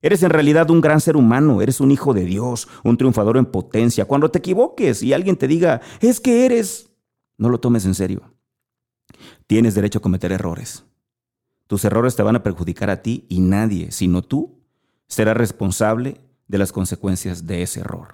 Eres 0.02 0.22
en 0.22 0.28
realidad 0.30 0.70
un 0.70 0.82
gran 0.82 1.00
ser 1.00 1.16
humano, 1.16 1.62
eres 1.62 1.80
un 1.80 1.90
hijo 1.90 2.12
de 2.12 2.26
Dios, 2.26 2.68
un 2.82 2.98
triunfador 2.98 3.38
en 3.38 3.46
potencia. 3.46 4.04
Cuando 4.04 4.30
te 4.30 4.40
equivoques 4.40 5.02
y 5.02 5.14
alguien 5.14 5.36
te 5.36 5.48
diga, 5.48 5.80
es 6.00 6.20
que 6.20 6.44
eres, 6.44 6.90
no 7.38 7.48
lo 7.48 7.58
tomes 7.58 7.86
en 7.86 7.94
serio. 7.94 8.20
Tienes 9.46 9.74
derecho 9.74 10.00
a 10.00 10.02
cometer 10.02 10.30
errores. 10.30 10.83
Tus 11.74 11.84
errores 11.84 12.14
te 12.14 12.22
van 12.22 12.36
a 12.36 12.42
perjudicar 12.44 12.88
a 12.88 13.02
ti 13.02 13.26
y 13.28 13.40
nadie, 13.40 13.90
sino 13.90 14.22
tú, 14.22 14.60
será 15.08 15.34
responsable 15.34 16.20
de 16.46 16.58
las 16.58 16.70
consecuencias 16.70 17.48
de 17.48 17.62
ese 17.62 17.80
error. 17.80 18.12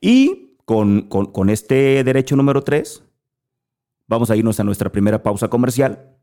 Y 0.00 0.56
con, 0.64 1.08
con, 1.08 1.50
este 1.50 2.04
derecho 2.04 2.36
número 2.36 2.62
3, 2.62 3.02
vamos 4.06 4.30
a 4.30 4.36
irnos 4.36 4.60
a 4.60 4.62
nuestra 4.62 4.92
primera 4.92 5.20
pausa 5.20 5.48
comercial. 5.48 6.14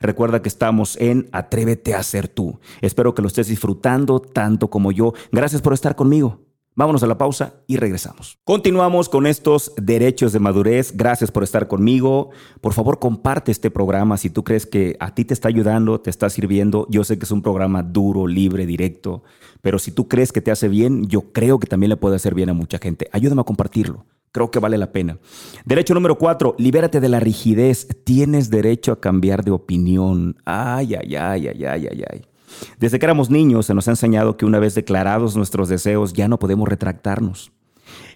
Recuerda 0.00 0.42
que 0.42 0.50
estamos 0.50 0.98
en 0.98 1.30
Atrévete 1.32 1.94
a 1.94 2.02
ser 2.02 2.28
tú. 2.28 2.60
Espero 2.82 3.14
que 3.14 3.22
lo 3.22 3.28
estés 3.28 3.46
disfrutando 3.46 4.20
tanto 4.20 4.68
como 4.68 4.92
yo. 4.92 5.14
Gracias 5.32 5.62
por 5.62 5.72
estar 5.72 5.96
conmigo. 5.96 6.43
Vámonos 6.76 7.04
a 7.04 7.06
la 7.06 7.16
pausa 7.16 7.54
y 7.68 7.76
regresamos. 7.76 8.38
Continuamos 8.42 9.08
con 9.08 9.28
estos 9.28 9.72
derechos 9.76 10.32
de 10.32 10.40
madurez. 10.40 10.96
Gracias 10.96 11.30
por 11.30 11.44
estar 11.44 11.68
conmigo. 11.68 12.30
Por 12.60 12.72
favor, 12.72 12.98
comparte 12.98 13.52
este 13.52 13.70
programa 13.70 14.16
si 14.16 14.28
tú 14.28 14.42
crees 14.42 14.66
que 14.66 14.96
a 14.98 15.14
ti 15.14 15.24
te 15.24 15.34
está 15.34 15.46
ayudando, 15.46 16.00
te 16.00 16.10
está 16.10 16.28
sirviendo. 16.30 16.88
Yo 16.90 17.04
sé 17.04 17.16
que 17.16 17.26
es 17.26 17.30
un 17.30 17.42
programa 17.42 17.84
duro, 17.84 18.26
libre, 18.26 18.66
directo, 18.66 19.22
pero 19.62 19.78
si 19.78 19.92
tú 19.92 20.08
crees 20.08 20.32
que 20.32 20.40
te 20.40 20.50
hace 20.50 20.68
bien, 20.68 21.06
yo 21.06 21.32
creo 21.32 21.60
que 21.60 21.68
también 21.68 21.90
le 21.90 21.96
puede 21.96 22.16
hacer 22.16 22.34
bien 22.34 22.50
a 22.50 22.54
mucha 22.54 22.78
gente. 22.78 23.08
Ayúdame 23.12 23.42
a 23.42 23.44
compartirlo. 23.44 24.04
Creo 24.32 24.50
que 24.50 24.58
vale 24.58 24.76
la 24.76 24.90
pena. 24.90 25.18
Derecho 25.64 25.94
número 25.94 26.18
cuatro, 26.18 26.56
libérate 26.58 26.98
de 26.98 27.08
la 27.08 27.20
rigidez. 27.20 27.86
Tienes 28.02 28.50
derecho 28.50 28.90
a 28.90 29.00
cambiar 29.00 29.44
de 29.44 29.52
opinión. 29.52 30.36
Ay, 30.44 30.96
ay, 30.96 31.14
ay, 31.14 31.46
ay, 31.46 31.64
ay, 31.64 31.86
ay, 31.86 32.04
ay. 32.10 32.33
Desde 32.78 32.98
que 32.98 33.06
éramos 33.06 33.30
niños 33.30 33.66
se 33.66 33.74
nos 33.74 33.88
ha 33.88 33.92
enseñado 33.92 34.36
que 34.36 34.46
una 34.46 34.58
vez 34.58 34.74
declarados 34.74 35.36
nuestros 35.36 35.68
deseos 35.68 36.12
ya 36.12 36.28
no 36.28 36.38
podemos 36.38 36.68
retractarnos. 36.68 37.52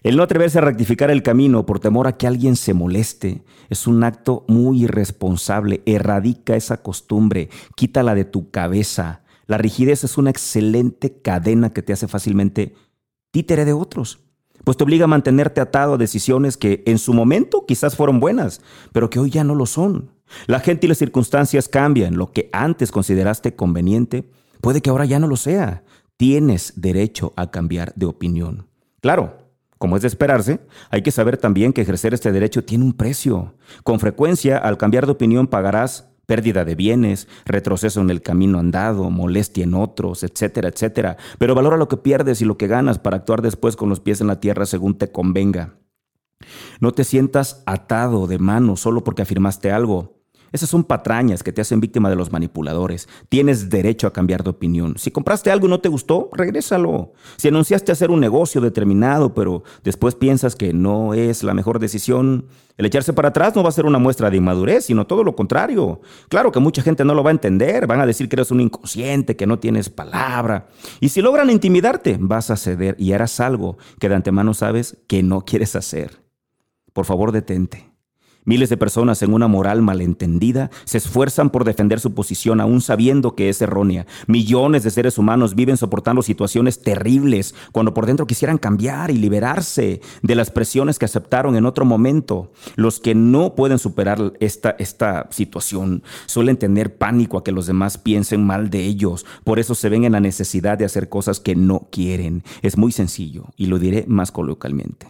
El 0.03 0.17
no 0.17 0.23
atreverse 0.23 0.59
a 0.59 0.63
rectificar 0.63 1.11
el 1.11 1.23
camino 1.23 1.67
por 1.67 1.81
temor 1.81 2.07
a 2.07 2.17
que 2.17 2.27
alguien 2.27 2.57
se 2.57 2.75
moleste 2.75 3.43
es 3.69 3.87
un 3.87 4.05
acto 4.05 4.45
muy 4.49 4.85
irresponsable. 4.85 5.83
Erradica 5.87 6.57
esa 6.57 6.83
costumbre, 6.83 7.49
quítala 7.75 8.15
de 8.15 8.25
tu 8.25 8.51
cabeza. 8.51 9.23
La 9.47 9.59
rigidez 9.59 10.05
es 10.05 10.19
una 10.19 10.31
excelente 10.31 11.21
cadena 11.21 11.73
que 11.73 11.83
te 11.83 11.93
hace 11.93 12.09
fácilmente 12.09 12.75
títere 13.31 13.65
de 13.65 13.73
otros, 13.73 14.21
pues 14.65 14.77
te 14.77 14.85
obliga 14.85 15.05
a 15.05 15.09
mantenerte 15.09 15.61
atado 15.61 15.95
a 15.95 15.99
decisiones 15.99 16.57
que 16.57 16.83
en 16.87 16.99
su 16.99 17.15
momento 17.15 17.65
quizás 17.67 17.97
fueron 17.97 18.21
buenas, 18.21 18.61
pero 18.93 19.11
que 19.11 19.19
hoy 19.19 19.31
ya 19.31 19.45
no 19.45 19.55
lo 19.55 19.67
son. 19.67 20.11
La 20.47 20.61
gente 20.61 20.87
y 20.87 20.89
las 20.89 20.99
circunstancias 20.99 21.69
cambian. 21.69 22.17
Lo 22.17 22.33
que 22.33 22.49
antes 22.53 22.91
consideraste 22.91 23.55
conveniente 23.55 24.31
puede 24.61 24.81
que 24.81 24.91
ahora 24.91 25.05
ya 25.05 25.19
no 25.19 25.27
lo 25.27 25.37
sea. 25.37 25.85
Tienes 26.17 26.73
derecho 26.77 27.33
a 27.37 27.51
cambiar 27.51 27.93
de 27.95 28.07
opinión. 28.07 28.67
Claro, 29.01 29.39
como 29.79 29.95
es 29.95 30.03
de 30.03 30.09
esperarse, 30.09 30.61
hay 30.91 31.03
que 31.03 31.13
saber 31.13 31.37
también 31.37 31.73
que 31.73 31.83
ejercer 31.83 32.13
este 32.13 32.33
derecho 32.33 32.65
tiene 32.65 32.85
un 32.85 32.93
precio. 32.93 33.55
Con 33.85 34.01
frecuencia, 34.01 34.59
al 34.59 34.77
cambiar 34.77 35.07
de 35.07 35.13
opinión 35.13 35.47
pagarás 35.47 36.09
pérdida 36.27 36.67
de 36.67 36.75
bienes, 36.75 37.27
retroceso 37.47 38.03
en 38.03 38.11
el 38.11 38.21
camino 38.21 38.59
andado, 38.59 39.09
molestia 39.09 39.65
en 39.65 39.75
otros, 39.75 40.25
etcétera, 40.25 40.69
etcétera. 40.69 41.17
Pero 41.39 41.55
valora 41.55 41.79
lo 41.79 41.89
que 41.89 41.97
pierdes 41.97 42.43
y 42.43 42.45
lo 42.45 42.59
que 42.59 42.67
ganas 42.67 42.99
para 42.99 43.17
actuar 43.17 43.41
después 43.41 43.77
con 43.77 43.89
los 43.89 44.01
pies 44.01 44.21
en 44.21 44.27
la 44.27 44.41
tierra 44.41 44.67
según 44.67 44.99
te 44.99 45.11
convenga. 45.11 45.79
No 46.81 46.93
te 46.93 47.05
sientas 47.05 47.63
atado 47.65 48.27
de 48.27 48.39
mano 48.39 48.77
solo 48.77 49.05
porque 49.05 49.23
afirmaste 49.23 49.71
algo. 49.71 50.18
Esas 50.53 50.69
son 50.69 50.85
patrañas 50.85 51.43
que 51.43 51.53
te 51.53 51.61
hacen 51.61 51.81
víctima 51.81 52.11
de 52.11 52.17
los 52.17 52.33
manipuladores. 52.33 53.09
Tienes 53.29 53.71
derecho 53.71 54.07
a 54.07 54.13
cambiar 54.13 54.45
de 54.45 54.51
opinión. 54.51 54.95
Si 54.97 55.11
compraste 55.11 55.51
algo 55.51 55.67
y 55.67 55.71
no 55.71 55.81
te 55.81 55.89
gustó, 55.89 56.31
regrésalo. 56.33 57.13
Si 57.37 57.49
anunciaste 57.49 57.93
hacer 57.93 58.11
un 58.11 58.21
negocio 58.21 58.61
determinado, 58.61 59.35
pero 59.35 59.63
después 59.85 60.15
piensas 60.15 60.57
que 60.57 60.73
no 60.73 61.15
es 61.15 61.43
la 61.43 61.55
mejor 61.55 61.79
decisión, 61.79 62.47
el 62.77 62.87
echarse 62.87 63.13
para 63.13 63.29
atrás 63.29 63.57
no 63.57 63.65
va 63.65 63.71
a 63.71 63.73
ser 63.73 63.87
una 63.87 63.99
muestra 63.99 64.31
de 64.31 64.37
inmadurez, 64.37 64.85
sino 64.85 65.07
todo 65.07 65.25
lo 65.25 65.35
contrario. 65.35 66.01
Claro 66.29 66.53
que 66.53 66.61
mucha 66.61 66.81
gente 66.81 67.05
no 67.05 67.13
lo 67.13 67.25
va 67.25 67.31
a 67.31 67.33
entender, 67.33 67.89
van 67.89 68.01
a 68.01 68.07
decir 68.07 68.29
que 68.29 68.37
eres 68.37 68.53
un 68.53 68.61
inconsciente, 68.61 69.37
que 69.37 69.49
no 69.49 69.59
tienes 69.59 69.91
palabra. 69.91 70.69
Y 71.01 71.09
si 71.09 71.21
logran 71.21 71.51
intimidarte, 71.51 72.17
vas 72.21 72.51
a 72.51 72.57
ceder 72.57 72.95
y 72.99 73.13
harás 73.13 73.41
algo 73.41 73.79
que 73.99 74.09
de 74.09 74.15
antemano 74.15 74.55
sabes 74.55 74.97
que 75.09 75.25
no 75.25 75.45
quieres 75.45 75.75
hacer. 75.75 76.23
Por 76.93 77.05
favor, 77.05 77.33
detente. 77.33 77.88
Miles 78.49 78.71
de 78.71 78.79
personas 78.79 79.23
en 79.23 79.35
una 79.35 79.47
moral 79.47 79.83
malentendida 79.83 80.71
se 80.85 80.97
esfuerzan 80.97 81.51
por 81.51 81.65
defender 81.65 82.01
su 82.01 82.15
posición 82.15 82.63
aún 82.63 82.81
sabiendo 82.81 83.35
que 83.35 83.51
es 83.51 83.61
errónea. 83.61 84.07
Millones 84.27 84.83
de 84.85 84.91
seres 84.91 85.19
humanos 85.19 85.55
viven 85.55 85.77
soportando 85.77 86.23
situaciones 86.23 86.81
terribles 86.81 87.55
cuando 87.73 87.93
por 87.93 88.07
dentro 88.07 88.27
quisieran 88.27 88.57
cambiar 88.57 89.11
y 89.11 89.19
liberarse 89.19 90.01
de 90.23 90.35
las 90.35 90.51
presiones 90.51 90.99
que 90.99 91.05
aceptaron 91.05 91.57
en 91.57 91.67
otro 91.67 91.85
momento. 91.85 92.51
Los 92.75 93.01
que 93.01 93.15
no 93.15 93.55
pueden 93.55 93.79
superar 93.79 94.33
esta, 94.41 94.71
esta 94.79 95.29
situación 95.31 96.03
suelen 96.25 96.57
tener 96.57 96.97
pánico 96.97 97.37
a 97.37 97.45
que 97.45 97.53
los 97.53 97.67
demás 97.67 97.99
piensen 97.99 98.47
mal 98.47 98.71
de 98.71 98.83
ellos. 98.87 99.27
Por 99.45 99.59
eso 99.59 99.75
se 99.75 99.91
ven 99.91 100.05
en 100.05 100.13
la 100.13 100.21
necesidad 100.21 100.79
de 100.79 100.87
hacer 100.87 101.11
cosas 101.11 101.39
que 101.39 101.55
no 101.55 101.89
quieren. 101.93 102.45
Es 102.63 102.79
muy 102.79 102.93
sencillo 102.93 103.45
y 103.59 103.67
lo 103.67 103.79
diré 103.79 104.07
más 104.09 104.33
coloquialmente. 104.33 105.07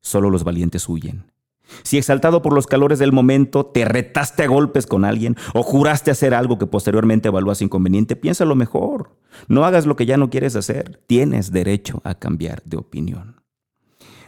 Solo 0.00 0.30
los 0.30 0.44
valientes 0.44 0.88
huyen. 0.88 1.35
Si 1.82 1.98
exaltado 1.98 2.42
por 2.42 2.52
los 2.52 2.66
calores 2.66 2.98
del 2.98 3.12
momento 3.12 3.66
te 3.66 3.84
retaste 3.84 4.44
a 4.44 4.48
golpes 4.48 4.86
con 4.86 5.04
alguien 5.04 5.36
o 5.54 5.62
juraste 5.62 6.10
hacer 6.10 6.34
algo 6.34 6.58
que 6.58 6.66
posteriormente 6.66 7.28
evalúas 7.28 7.62
inconveniente, 7.62 8.16
piénsalo 8.16 8.54
mejor. 8.54 9.16
No 9.48 9.64
hagas 9.64 9.86
lo 9.86 9.96
que 9.96 10.06
ya 10.06 10.16
no 10.16 10.30
quieres 10.30 10.56
hacer. 10.56 11.00
Tienes 11.06 11.52
derecho 11.52 12.00
a 12.04 12.14
cambiar 12.14 12.62
de 12.64 12.76
opinión. 12.76 13.42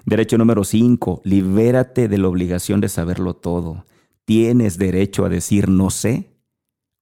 Derecho 0.05 0.39
número 0.39 0.65
5. 0.65 1.23
Libérate 1.25 2.09
de 2.09 2.19
la 2.19 2.29
obligación 2.29 2.81
de 2.81 2.89
saberlo 2.89 3.35
todo. 3.35 3.85
Tienes 4.25 4.79
derecho 4.79 5.25
a 5.25 5.29
decir 5.29 5.69
no 5.69 5.91
sé 5.91 6.39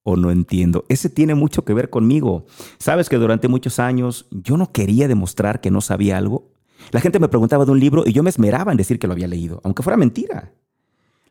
o 0.03 0.16
no 0.16 0.31
entiendo. 0.31 0.85
Ese 0.88 1.11
tiene 1.11 1.35
mucho 1.35 1.64
que 1.64 1.75
ver 1.75 1.90
conmigo. 1.90 2.46
Sabes 2.79 3.09
que 3.09 3.16
durante 3.16 3.49
muchos 3.49 3.79
años 3.79 4.27
yo 4.31 4.57
no 4.57 4.72
quería 4.72 5.09
demostrar 5.09 5.61
que 5.61 5.70
no 5.70 5.81
sabía 5.81 6.16
algo 6.16 6.55
la 6.90 7.01
gente 7.01 7.18
me 7.18 7.29
preguntaba 7.29 7.64
de 7.64 7.72
un 7.72 7.81
libro 7.81 8.05
y 8.07 8.12
yo 8.12 8.22
me 8.22 8.31
esmeraba 8.31 8.72
en 8.72 8.79
decir 8.79 8.99
que 8.99 9.07
lo 9.07 9.12
había 9.12 9.29
leído, 9.29 9.61
aunque 9.64 9.83
fuera 9.83 9.96
mentira. 9.96 10.53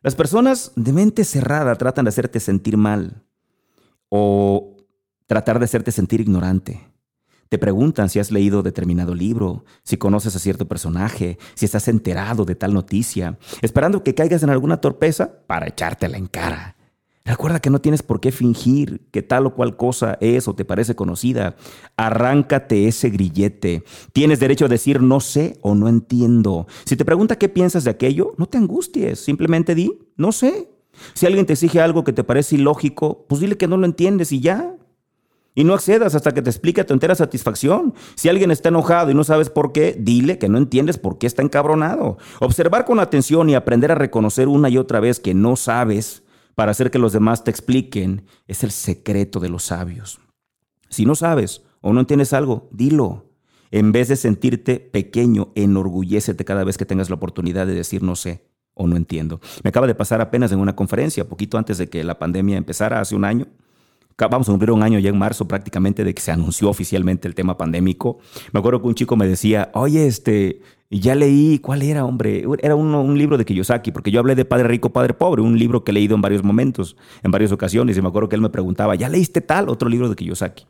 Las 0.02 0.14
personas 0.14 0.72
de 0.76 0.92
mente 0.92 1.24
cerrada 1.24 1.74
tratan 1.76 2.04
de 2.04 2.10
hacerte 2.10 2.40
sentir 2.40 2.76
mal 2.76 3.24
o 4.08 4.76
tratar 5.26 5.58
de 5.58 5.64
hacerte 5.64 5.90
sentir 5.90 6.20
ignorante. 6.20 6.92
Te 7.48 7.58
preguntan 7.58 8.08
si 8.08 8.18
has 8.18 8.30
leído 8.30 8.62
determinado 8.62 9.14
libro, 9.14 9.64
si 9.82 9.96
conoces 9.96 10.34
a 10.34 10.38
cierto 10.38 10.66
personaje, 10.66 11.38
si 11.54 11.64
estás 11.64 11.88
enterado 11.88 12.44
de 12.44 12.56
tal 12.56 12.74
noticia, 12.74 13.38
esperando 13.62 14.02
que 14.02 14.14
caigas 14.14 14.42
en 14.42 14.50
alguna 14.50 14.80
torpeza 14.80 15.46
para 15.46 15.66
echártela 15.66 16.18
en 16.18 16.26
cara. 16.26 16.75
Recuerda 17.26 17.60
que 17.60 17.70
no 17.70 17.80
tienes 17.80 18.04
por 18.04 18.20
qué 18.20 18.30
fingir 18.30 19.08
que 19.10 19.20
tal 19.20 19.46
o 19.46 19.54
cual 19.54 19.76
cosa 19.76 20.16
es 20.20 20.46
o 20.46 20.54
te 20.54 20.64
parece 20.64 20.94
conocida. 20.94 21.56
Arráncate 21.96 22.86
ese 22.86 23.10
grillete. 23.10 23.82
Tienes 24.12 24.38
derecho 24.38 24.66
a 24.66 24.68
decir 24.68 25.02
no 25.02 25.18
sé 25.18 25.58
o 25.60 25.74
no 25.74 25.88
entiendo. 25.88 26.68
Si 26.84 26.96
te 26.96 27.04
pregunta 27.04 27.36
qué 27.36 27.48
piensas 27.48 27.82
de 27.82 27.90
aquello, 27.90 28.34
no 28.38 28.46
te 28.46 28.58
angusties. 28.58 29.18
Simplemente 29.18 29.74
di 29.74 29.98
no 30.16 30.30
sé. 30.30 30.70
Si 31.14 31.26
alguien 31.26 31.46
te 31.46 31.54
exige 31.54 31.80
algo 31.80 32.04
que 32.04 32.12
te 32.12 32.22
parece 32.22 32.54
ilógico, 32.54 33.26
pues 33.28 33.40
dile 33.40 33.56
que 33.56 33.66
no 33.66 33.76
lo 33.76 33.86
entiendes 33.86 34.30
y 34.30 34.40
ya. 34.40 34.76
Y 35.56 35.64
no 35.64 35.74
accedas 35.74 36.14
hasta 36.14 36.32
que 36.32 36.42
te 36.42 36.50
explique 36.50 36.84
tu 36.84 36.94
entera 36.94 37.16
satisfacción. 37.16 37.94
Si 38.14 38.28
alguien 38.28 38.52
está 38.52 38.68
enojado 38.68 39.10
y 39.10 39.14
no 39.14 39.24
sabes 39.24 39.50
por 39.50 39.72
qué, 39.72 39.96
dile 39.98 40.38
que 40.38 40.48
no 40.48 40.58
entiendes 40.58 40.96
por 40.96 41.18
qué 41.18 41.26
está 41.26 41.42
encabronado. 41.42 42.18
Observar 42.38 42.84
con 42.84 43.00
atención 43.00 43.50
y 43.50 43.54
aprender 43.56 43.90
a 43.90 43.96
reconocer 43.96 44.46
una 44.46 44.68
y 44.68 44.78
otra 44.78 45.00
vez 45.00 45.18
que 45.18 45.34
no 45.34 45.56
sabes 45.56 46.22
para 46.56 46.72
hacer 46.72 46.90
que 46.90 46.98
los 46.98 47.12
demás 47.12 47.44
te 47.44 47.50
expliquen, 47.50 48.24
es 48.48 48.64
el 48.64 48.72
secreto 48.72 49.38
de 49.38 49.50
los 49.50 49.64
sabios. 49.64 50.18
Si 50.88 51.04
no 51.04 51.14
sabes 51.14 51.62
o 51.82 51.92
no 51.92 52.00
entiendes 52.00 52.32
algo, 52.32 52.68
dilo. 52.72 53.26
En 53.70 53.92
vez 53.92 54.08
de 54.08 54.16
sentirte 54.16 54.80
pequeño, 54.80 55.52
enorgullécete 55.54 56.44
cada 56.46 56.64
vez 56.64 56.78
que 56.78 56.86
tengas 56.86 57.10
la 57.10 57.16
oportunidad 57.16 57.66
de 57.66 57.74
decir 57.74 58.02
no 58.02 58.16
sé 58.16 58.48
o 58.72 58.86
no 58.86 58.96
entiendo. 58.96 59.40
Me 59.64 59.68
acaba 59.68 59.86
de 59.86 59.94
pasar 59.94 60.22
apenas 60.22 60.50
en 60.50 60.58
una 60.58 60.74
conferencia, 60.74 61.28
poquito 61.28 61.58
antes 61.58 61.76
de 61.76 61.90
que 61.90 62.02
la 62.04 62.18
pandemia 62.18 62.56
empezara, 62.56 63.00
hace 63.00 63.14
un 63.14 63.26
año. 63.26 63.48
Vamos 64.18 64.48
a 64.48 64.52
cumplir 64.52 64.70
un 64.70 64.82
año 64.82 64.98
ya 64.98 65.10
en 65.10 65.18
marzo 65.18 65.46
prácticamente 65.46 66.02
de 66.02 66.14
que 66.14 66.22
se 66.22 66.32
anunció 66.32 66.70
oficialmente 66.70 67.28
el 67.28 67.34
tema 67.34 67.58
pandémico. 67.58 68.18
Me 68.50 68.60
acuerdo 68.60 68.80
que 68.80 68.88
un 68.88 68.94
chico 68.94 69.14
me 69.14 69.28
decía, 69.28 69.70
oye, 69.74 70.06
este, 70.06 70.62
ya 70.88 71.14
leí, 71.14 71.58
¿cuál 71.58 71.82
era, 71.82 72.06
hombre? 72.06 72.46
Era 72.62 72.76
un, 72.76 73.18
libro 73.18 73.36
de 73.36 73.44
Kiyosaki, 73.44 73.92
porque 73.92 74.10
yo 74.10 74.20
hablé 74.20 74.34
de 74.34 74.46
Padre 74.46 74.68
Rico, 74.68 74.90
Padre 74.90 75.12
Pobre, 75.12 75.42
un 75.42 75.58
libro 75.58 75.84
que 75.84 75.90
he 75.90 75.94
leído 75.94 76.14
en 76.14 76.22
varios 76.22 76.42
momentos, 76.42 76.96
en 77.22 77.30
varias 77.30 77.52
ocasiones, 77.52 77.98
y 77.98 78.00
me 78.00 78.08
acuerdo 78.08 78.30
que 78.30 78.36
él 78.36 78.40
me 78.40 78.48
preguntaba, 78.48 78.94
¿ya 78.94 79.10
leíste 79.10 79.42
tal 79.42 79.68
otro 79.68 79.90
libro 79.90 80.08
de 80.08 80.16
Kiyosaki? 80.16 80.64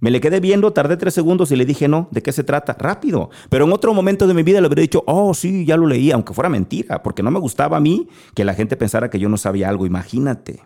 Me 0.00 0.10
le 0.10 0.20
quedé 0.20 0.40
viendo, 0.40 0.72
tardé 0.74 0.98
tres 0.98 1.14
segundos 1.14 1.50
y 1.52 1.56
le 1.56 1.64
dije, 1.64 1.88
no, 1.88 2.08
¿de 2.10 2.22
qué 2.22 2.32
se 2.32 2.44
trata? 2.44 2.76
Rápido. 2.78 3.30
Pero 3.48 3.64
en 3.64 3.72
otro 3.72 3.94
momento 3.94 4.26
de 4.26 4.34
mi 4.34 4.42
vida 4.42 4.60
le 4.60 4.66
habría 4.66 4.82
dicho, 4.82 5.04
oh, 5.06 5.32
sí, 5.32 5.64
ya 5.64 5.78
lo 5.78 5.86
leí, 5.86 6.10
aunque 6.10 6.34
fuera 6.34 6.50
mentira, 6.50 7.02
porque 7.02 7.22
no 7.22 7.30
me 7.30 7.38
gustaba 7.38 7.78
a 7.78 7.80
mí 7.80 8.08
que 8.34 8.44
la 8.44 8.52
gente 8.52 8.76
pensara 8.76 9.08
que 9.08 9.18
yo 9.18 9.30
no 9.30 9.38
sabía 9.38 9.70
algo, 9.70 9.86
imagínate. 9.86 10.60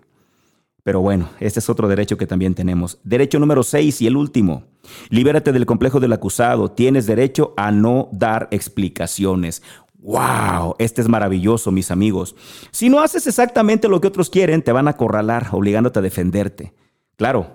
Pero 0.85 1.01
bueno, 1.01 1.31
este 1.41 1.61
es 1.61 1.71
otro 1.71 1.89
derecho 1.89 2.19
que 2.19 2.27
también 2.27 2.55
tenemos. 2.55 3.01
Derecho 3.03 3.39
número 3.39 3.63
6 3.63 4.03
y 4.03 4.07
el 4.07 4.19
último. 4.19 4.65
Libérate 5.09 5.51
del 5.51 5.65
complejo 5.65 5.99
del 5.99 6.13
acusado. 6.13 6.71
Tienes 6.71 7.07
derecho 7.07 7.55
a 7.57 7.73
no 7.73 8.11
dar 8.13 8.49
explicaciones. 8.51 9.63
¡Wow! 9.99 10.77
Este 10.79 11.01
es 11.01 11.09
maravilloso, 11.09 11.73
mis 11.73 11.91
amigos. 11.91 12.37
Si 12.71 12.91
no 12.91 13.01
haces 13.01 13.27
exactamente 13.27 13.89
lo 13.89 14.03
que 14.03 14.09
otros 14.09 14.29
quieren, 14.29 14.61
te 14.61 14.73
van 14.73 14.87
a 14.87 14.91
acorralar, 14.91 15.49
obligándote 15.53 16.01
a 16.01 16.03
defenderte. 16.03 16.75
Claro, 17.17 17.47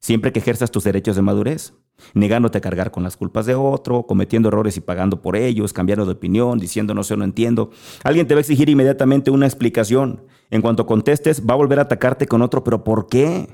siempre 0.00 0.32
que 0.32 0.40
ejerzas 0.40 0.72
tus 0.72 0.82
derechos 0.82 1.14
de 1.14 1.22
madurez 1.22 1.74
negándote 2.14 2.58
a 2.58 2.60
cargar 2.60 2.90
con 2.90 3.02
las 3.02 3.16
culpas 3.16 3.46
de 3.46 3.54
otro, 3.54 4.06
cometiendo 4.06 4.48
errores 4.48 4.76
y 4.76 4.80
pagando 4.80 5.22
por 5.22 5.36
ellos, 5.36 5.72
cambiando 5.72 6.04
de 6.04 6.12
opinión, 6.12 6.58
diciendo 6.58 6.94
no 6.94 7.04
sé, 7.04 7.16
no 7.16 7.24
entiendo. 7.24 7.70
Alguien 8.02 8.26
te 8.26 8.34
va 8.34 8.38
a 8.38 8.42
exigir 8.42 8.68
inmediatamente 8.68 9.30
una 9.30 9.46
explicación. 9.46 10.22
En 10.52 10.60
cuanto 10.60 10.84
contestes, 10.84 11.44
va 11.48 11.54
a 11.54 11.56
volver 11.56 11.78
a 11.78 11.82
atacarte 11.82 12.26
con 12.26 12.42
otro, 12.42 12.62
pero 12.62 12.84
¿por 12.84 13.08
qué? 13.08 13.48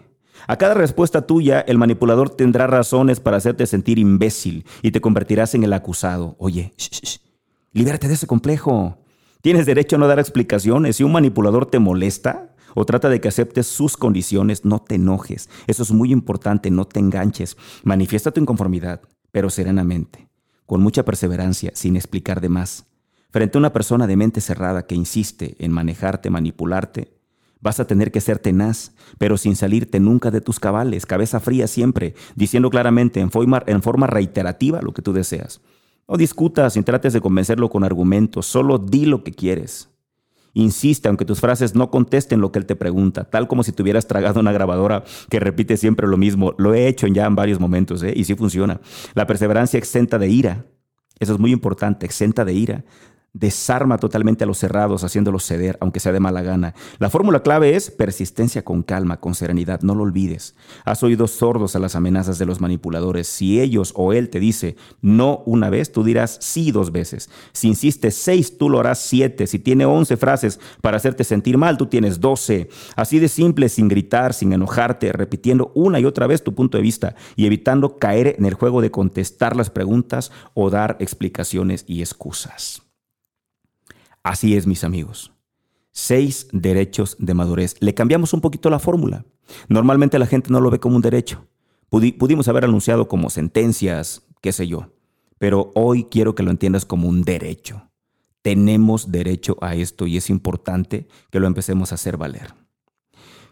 A 0.49 0.57
cada 0.57 0.75
respuesta 0.75 1.29
tuya, 1.29 1.61
el 1.61 1.79
manipulador 1.79 2.29
tendrá 2.29 2.67
razones 2.67 3.21
para 3.21 3.37
hacerte 3.37 3.69
sentir 3.69 4.01
imbécil 4.01 4.67
y 4.83 4.91
te 4.91 5.01
convertirás 5.01 5.55
en 5.55 5.63
el 5.63 5.73
acusado. 5.75 6.35
Oye, 6.41 6.75
shh, 6.77 7.21
libérate 7.73 8.09
de 8.09 8.15
ese 8.15 8.27
complejo. 8.27 8.99
Tienes 9.43 9.65
derecho 9.65 9.95
a 9.95 10.01
no 10.01 10.09
dar 10.09 10.19
explicaciones. 10.19 10.97
Si 10.97 11.05
un 11.05 11.13
manipulador 11.13 11.67
te 11.67 11.79
molesta, 11.79 12.57
o 12.75 12.85
trata 12.85 13.09
de 13.09 13.21
que 13.21 13.29
aceptes 13.29 13.69
sus 13.69 13.97
condiciones, 13.97 14.65
no 14.65 14.81
te 14.81 14.97
enojes. 14.97 15.49
Eso 15.69 15.85
es 15.85 15.93
muy 15.93 16.11
importante, 16.11 16.69
no 16.73 16.85
te 16.85 16.99
enganches. 16.99 17.57
Manifiesta 17.85 18.33
tu 18.33 18.41
inconformidad, 18.41 19.03
pero 19.31 19.51
serenamente, 19.51 20.29
con 20.67 20.81
mucha 20.81 21.05
perseverancia, 21.05 21.71
sin 21.75 21.95
explicar 21.95 22.41
de 22.41 22.49
más. 22.49 22.88
Frente 23.31 23.59
a 23.59 23.61
una 23.61 23.73
persona 23.75 24.07
de 24.07 24.17
mente 24.17 24.41
cerrada 24.41 24.87
que 24.87 24.95
insiste 24.95 25.55
en 25.59 25.71
manejarte, 25.71 26.31
manipularte, 26.31 27.13
vas 27.61 27.79
a 27.79 27.87
tener 27.87 28.11
que 28.11 28.23
ser 28.23 28.39
tenaz, 28.39 28.93
pero 29.19 29.37
sin 29.37 29.55
salirte 29.55 30.01
nunca 30.01 30.31
de 30.31 30.41
tus 30.41 30.59
cabales, 30.59 31.05
cabeza 31.05 31.39
fría 31.39 31.67
siempre, 31.67 32.15
diciendo 32.37 32.71
claramente 32.71 33.21
en 33.21 33.31
forma, 33.31 34.07
reiterativa 34.07 34.81
lo 34.81 34.93
que 34.93 35.03
tú 35.03 35.13
deseas. 35.13 35.61
No 36.09 36.17
discutas 36.17 36.75
ni 36.77 36.83
trates 36.83 37.13
de 37.13 37.21
convencerlo 37.21 37.69
con 37.69 37.85
argumentos, 37.85 38.47
solo 38.47 38.79
di 38.79 39.05
lo 39.05 39.23
que 39.25 39.33
quieres. 39.33 39.91
Insiste, 40.55 41.09
aunque 41.09 41.27
tus 41.27 41.41
frases 41.41 41.75
no 41.75 41.91
contesten 41.91 42.41
lo 42.41 42.51
que 42.51 42.59
él 42.61 42.67
te 42.67 42.77
pregunta, 42.77 43.25
tal 43.25 43.47
como 43.47 43.63
si 43.63 43.73
tuvieras 43.73 44.07
tragado 44.07 44.41
una 44.41 44.53
grabadora 44.53 45.05
que 45.29 45.39
repite 45.39 45.77
siempre 45.77 46.09
lo 46.09 46.17
mismo. 46.17 46.55
Lo 46.57 46.73
he 46.73 46.89
hecho 46.89 47.07
ya 47.09 47.27
en 47.27 47.35
varios 47.35 47.61
momentos 47.61 48.03
¿eh? 48.03 48.15
y 48.17 48.25
sí 48.25 48.35
funciona. 48.35 48.81
La 49.15 49.27
perseverancia 49.27 49.77
exenta 49.77 50.19
de 50.19 50.31
ira. 50.31 50.65
Eso 51.21 51.35
es 51.35 51.39
muy 51.39 51.53
importante, 51.53 52.07
exenta 52.07 52.45
de 52.45 52.55
ira 52.55 52.85
desarma 53.33 53.99
totalmente 53.99 54.45
a 54.45 54.47
los 54.47 54.59
cerrados, 54.59 55.05
haciéndolos 55.05 55.45
ceder, 55.45 55.77
aunque 55.81 56.01
sea 56.01 56.13
de 56.13 56.21
mala 56.21 56.43
gana. 56.43 56.75
La 56.99 57.11
fórmula 57.11 57.43
clave 57.43 57.77
es 57.77 57.91
persistencia 57.91 58.65
con 58.65 58.83
calma, 58.83 59.21
con 59.21 59.35
serenidad, 59.35 59.83
no 59.83 59.95
lo 59.95 60.03
olvides. 60.03 60.57
Has 60.85 61.03
oído 61.03 61.29
sordos 61.29 61.77
a 61.77 61.79
las 61.79 61.95
amenazas 61.95 62.39
de 62.39 62.47
los 62.47 62.61
manipuladores. 62.61 63.29
Si 63.29 63.61
ellos 63.61 63.93
o 63.95 64.13
él 64.13 64.31
te 64.31 64.41
dice 64.41 64.77
no 65.01 65.43
una 65.47 65.71
vez, 65.71 65.93
tú 65.93 66.05
dirás 66.05 66.39
sí 66.41 66.73
dos 66.73 66.91
veces. 66.91 67.31
Si 67.53 67.69
insiste 67.69 68.11
seis, 68.11 68.59
tú 68.59 68.69
lo 68.69 68.81
harás 68.81 68.99
siete. 69.01 69.47
Si 69.47 69.59
tiene 69.59 69.87
once 69.87 70.17
frases 70.17 70.59
para 70.81 70.97
hacerte 70.97 71.25
sentir 71.25 71.59
mal, 71.59 71.77
tú 71.77 71.87
tienes 71.87 72.21
doce. 72.21 72.69
Así 72.97 73.19
de 73.19 73.29
simple, 73.29 73.69
sin 73.69 73.89
gritar, 73.89 74.35
sin 74.35 74.53
enojarte, 74.53 75.13
repitiendo 75.13 75.71
una 75.75 76.01
y 76.01 76.05
otra 76.05 76.27
vez 76.27 76.43
tu 76.43 76.55
punto 76.55 76.79
de 76.79 76.83
vista 76.83 77.15
y 77.37 77.47
evitando 77.47 77.99
caer 77.99 78.37
en 78.39 78.47
el 78.47 78.55
juego 78.55 78.81
de 78.81 78.91
contestar 78.91 79.55
las 79.55 79.71
preguntas 79.71 80.33
o 80.55 80.71
dar 80.71 80.97
explicaciones 81.01 81.85
y 81.87 82.01
excusas. 82.01 82.88
Así 84.29 84.55
es, 84.55 84.67
mis 84.67 84.85
amigos. 84.85 85.33
Seis 85.91 86.49
derechos 86.53 87.17
de 87.19 87.33
madurez. 87.33 87.77
Le 87.81 87.95
cambiamos 87.95 88.35
un 88.35 88.43
poquito 88.43 88.69
la 88.69 88.79
fórmula. 88.79 89.25
Normalmente 89.71 90.19
la 90.19 90.27
gente 90.27 90.51
no 90.51 90.61
lo 90.61 90.71
ve 90.71 90.79
como 90.79 90.97
un 90.97 91.03
derecho. 91.03 91.47
pudimos 91.89 92.47
haber 92.47 92.67
anunciado 92.67 93.09
como 93.09 93.31
sentencias, 93.31 94.27
qué 94.43 94.53
sé 94.53 94.69
yo. 94.69 94.93
Pero 95.39 95.71
hoy 95.75 96.05
quiero 96.05 96.35
que 96.35 96.43
lo 96.43 96.51
entiendas 96.51 96.85
como 96.85 97.09
un 97.09 97.23
derecho. 97.23 97.89
Tenemos 98.43 99.11
derecho 99.11 99.57
a 99.63 99.75
esto 99.75 100.07
y 100.07 100.19
es 100.19 100.29
importante 100.29 101.09
que 101.31 101.41
lo 101.41 101.47
empecemos 101.47 101.91
a 101.91 101.95
hacer 101.95 102.19
valer. 102.19 102.53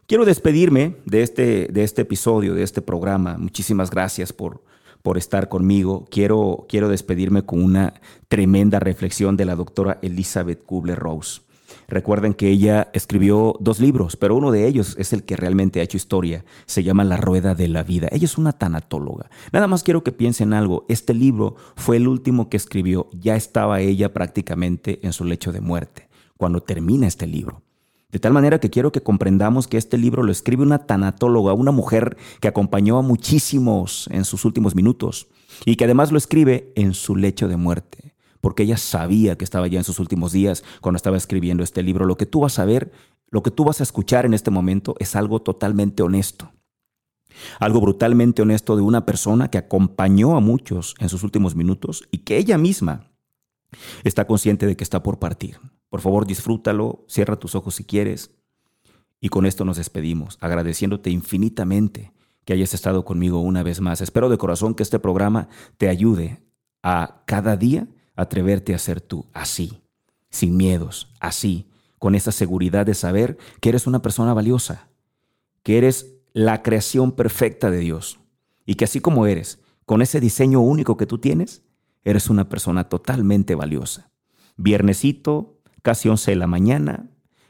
Quiero 0.06 0.26
despedirme 0.26 0.98
de 1.06 1.22
este, 1.22 1.68
de 1.68 1.84
este 1.84 2.02
episodio, 2.02 2.52
de 2.52 2.64
este 2.64 2.82
programa. 2.82 3.38
Muchísimas 3.38 3.90
gracias 3.90 4.30
por, 4.30 4.62
por 5.06 5.18
estar 5.18 5.48
conmigo. 5.48 6.04
Quiero, 6.10 6.66
quiero 6.68 6.88
despedirme 6.88 7.44
con 7.44 7.62
una 7.62 7.94
tremenda 8.26 8.80
reflexión 8.80 9.36
de 9.36 9.44
la 9.44 9.54
doctora 9.54 10.00
Elizabeth 10.02 10.66
Kubler-Rose. 10.66 11.42
Recuerden 11.86 12.34
que 12.34 12.48
ella 12.48 12.90
escribió 12.92 13.54
dos 13.60 13.78
libros, 13.78 14.16
pero 14.16 14.34
uno 14.34 14.50
de 14.50 14.66
ellos 14.66 14.96
es 14.98 15.12
el 15.12 15.22
que 15.22 15.36
realmente 15.36 15.78
ha 15.78 15.84
hecho 15.84 15.96
historia. 15.96 16.44
Se 16.64 16.82
llama 16.82 17.04
La 17.04 17.18
Rueda 17.18 17.54
de 17.54 17.68
la 17.68 17.84
Vida. 17.84 18.08
Ella 18.10 18.24
es 18.24 18.36
una 18.36 18.50
tanatóloga. 18.50 19.30
Nada 19.52 19.68
más 19.68 19.84
quiero 19.84 20.02
que 20.02 20.10
piensen 20.10 20.52
algo. 20.52 20.86
Este 20.88 21.14
libro 21.14 21.54
fue 21.76 21.98
el 21.98 22.08
último 22.08 22.48
que 22.48 22.56
escribió. 22.56 23.08
Ya 23.12 23.36
estaba 23.36 23.80
ella 23.80 24.12
prácticamente 24.12 24.98
en 25.06 25.12
su 25.12 25.24
lecho 25.24 25.52
de 25.52 25.60
muerte 25.60 26.08
cuando 26.36 26.64
termina 26.64 27.06
este 27.06 27.28
libro. 27.28 27.62
De 28.10 28.20
tal 28.20 28.32
manera 28.32 28.60
que 28.60 28.70
quiero 28.70 28.92
que 28.92 29.02
comprendamos 29.02 29.66
que 29.66 29.76
este 29.76 29.98
libro 29.98 30.22
lo 30.22 30.30
escribe 30.30 30.62
una 30.62 30.86
tanatóloga, 30.86 31.52
una 31.52 31.72
mujer 31.72 32.16
que 32.40 32.48
acompañó 32.48 32.98
a 32.98 33.02
muchísimos 33.02 34.08
en 34.12 34.24
sus 34.24 34.44
últimos 34.44 34.74
minutos 34.74 35.28
y 35.64 35.76
que 35.76 35.84
además 35.84 36.12
lo 36.12 36.18
escribe 36.18 36.72
en 36.76 36.94
su 36.94 37.16
lecho 37.16 37.48
de 37.48 37.56
muerte, 37.56 38.14
porque 38.40 38.62
ella 38.62 38.76
sabía 38.76 39.36
que 39.36 39.44
estaba 39.44 39.66
ya 39.66 39.78
en 39.78 39.84
sus 39.84 39.98
últimos 39.98 40.32
días 40.32 40.62
cuando 40.80 40.96
estaba 40.96 41.16
escribiendo 41.16 41.64
este 41.64 41.82
libro. 41.82 42.06
Lo 42.06 42.16
que 42.16 42.26
tú 42.26 42.40
vas 42.40 42.58
a 42.58 42.64
ver, 42.64 42.92
lo 43.30 43.42
que 43.42 43.50
tú 43.50 43.64
vas 43.64 43.80
a 43.80 43.82
escuchar 43.82 44.24
en 44.24 44.34
este 44.34 44.52
momento 44.52 44.94
es 45.00 45.16
algo 45.16 45.42
totalmente 45.42 46.02
honesto. 46.02 46.52
Algo 47.58 47.80
brutalmente 47.80 48.42
honesto 48.42 48.76
de 48.76 48.82
una 48.82 49.04
persona 49.04 49.50
que 49.50 49.58
acompañó 49.58 50.36
a 50.36 50.40
muchos 50.40 50.94
en 51.00 51.08
sus 51.08 51.22
últimos 51.22 51.54
minutos 51.54 52.08
y 52.10 52.18
que 52.18 52.38
ella 52.38 52.56
misma 52.56 53.10
está 54.04 54.26
consciente 54.26 54.66
de 54.66 54.76
que 54.76 54.84
está 54.84 55.02
por 55.02 55.18
partir. 55.18 55.58
Por 55.96 56.02
favor, 56.02 56.26
disfrútalo, 56.26 57.06
cierra 57.08 57.36
tus 57.36 57.54
ojos 57.54 57.76
si 57.76 57.84
quieres. 57.84 58.30
Y 59.18 59.30
con 59.30 59.46
esto 59.46 59.64
nos 59.64 59.78
despedimos, 59.78 60.36
agradeciéndote 60.42 61.08
infinitamente 61.08 62.12
que 62.44 62.52
hayas 62.52 62.74
estado 62.74 63.06
conmigo 63.06 63.40
una 63.40 63.62
vez 63.62 63.80
más. 63.80 64.02
Espero 64.02 64.28
de 64.28 64.36
corazón 64.36 64.74
que 64.74 64.82
este 64.82 64.98
programa 64.98 65.48
te 65.78 65.88
ayude 65.88 66.42
a 66.82 67.22
cada 67.24 67.56
día 67.56 67.88
atreverte 68.14 68.74
a 68.74 68.78
ser 68.78 69.00
tú, 69.00 69.24
así, 69.32 69.80
sin 70.28 70.58
miedos, 70.58 71.14
así, 71.18 71.70
con 71.98 72.14
esa 72.14 72.30
seguridad 72.30 72.84
de 72.84 72.92
saber 72.92 73.38
que 73.62 73.70
eres 73.70 73.86
una 73.86 74.02
persona 74.02 74.34
valiosa, 74.34 74.90
que 75.62 75.78
eres 75.78 76.12
la 76.34 76.62
creación 76.62 77.12
perfecta 77.12 77.70
de 77.70 77.78
Dios 77.78 78.20
y 78.66 78.74
que 78.74 78.84
así 78.84 79.00
como 79.00 79.26
eres, 79.26 79.60
con 79.86 80.02
ese 80.02 80.20
diseño 80.20 80.60
único 80.60 80.98
que 80.98 81.06
tú 81.06 81.16
tienes, 81.16 81.62
eres 82.04 82.28
una 82.28 82.50
persona 82.50 82.90
totalmente 82.90 83.54
valiosa. 83.54 84.10
Viernesito, 84.58 85.55
casi 85.86 86.08
11 86.08 86.32
de 86.32 86.36
la 86.36 86.48
mañana, 86.48 87.08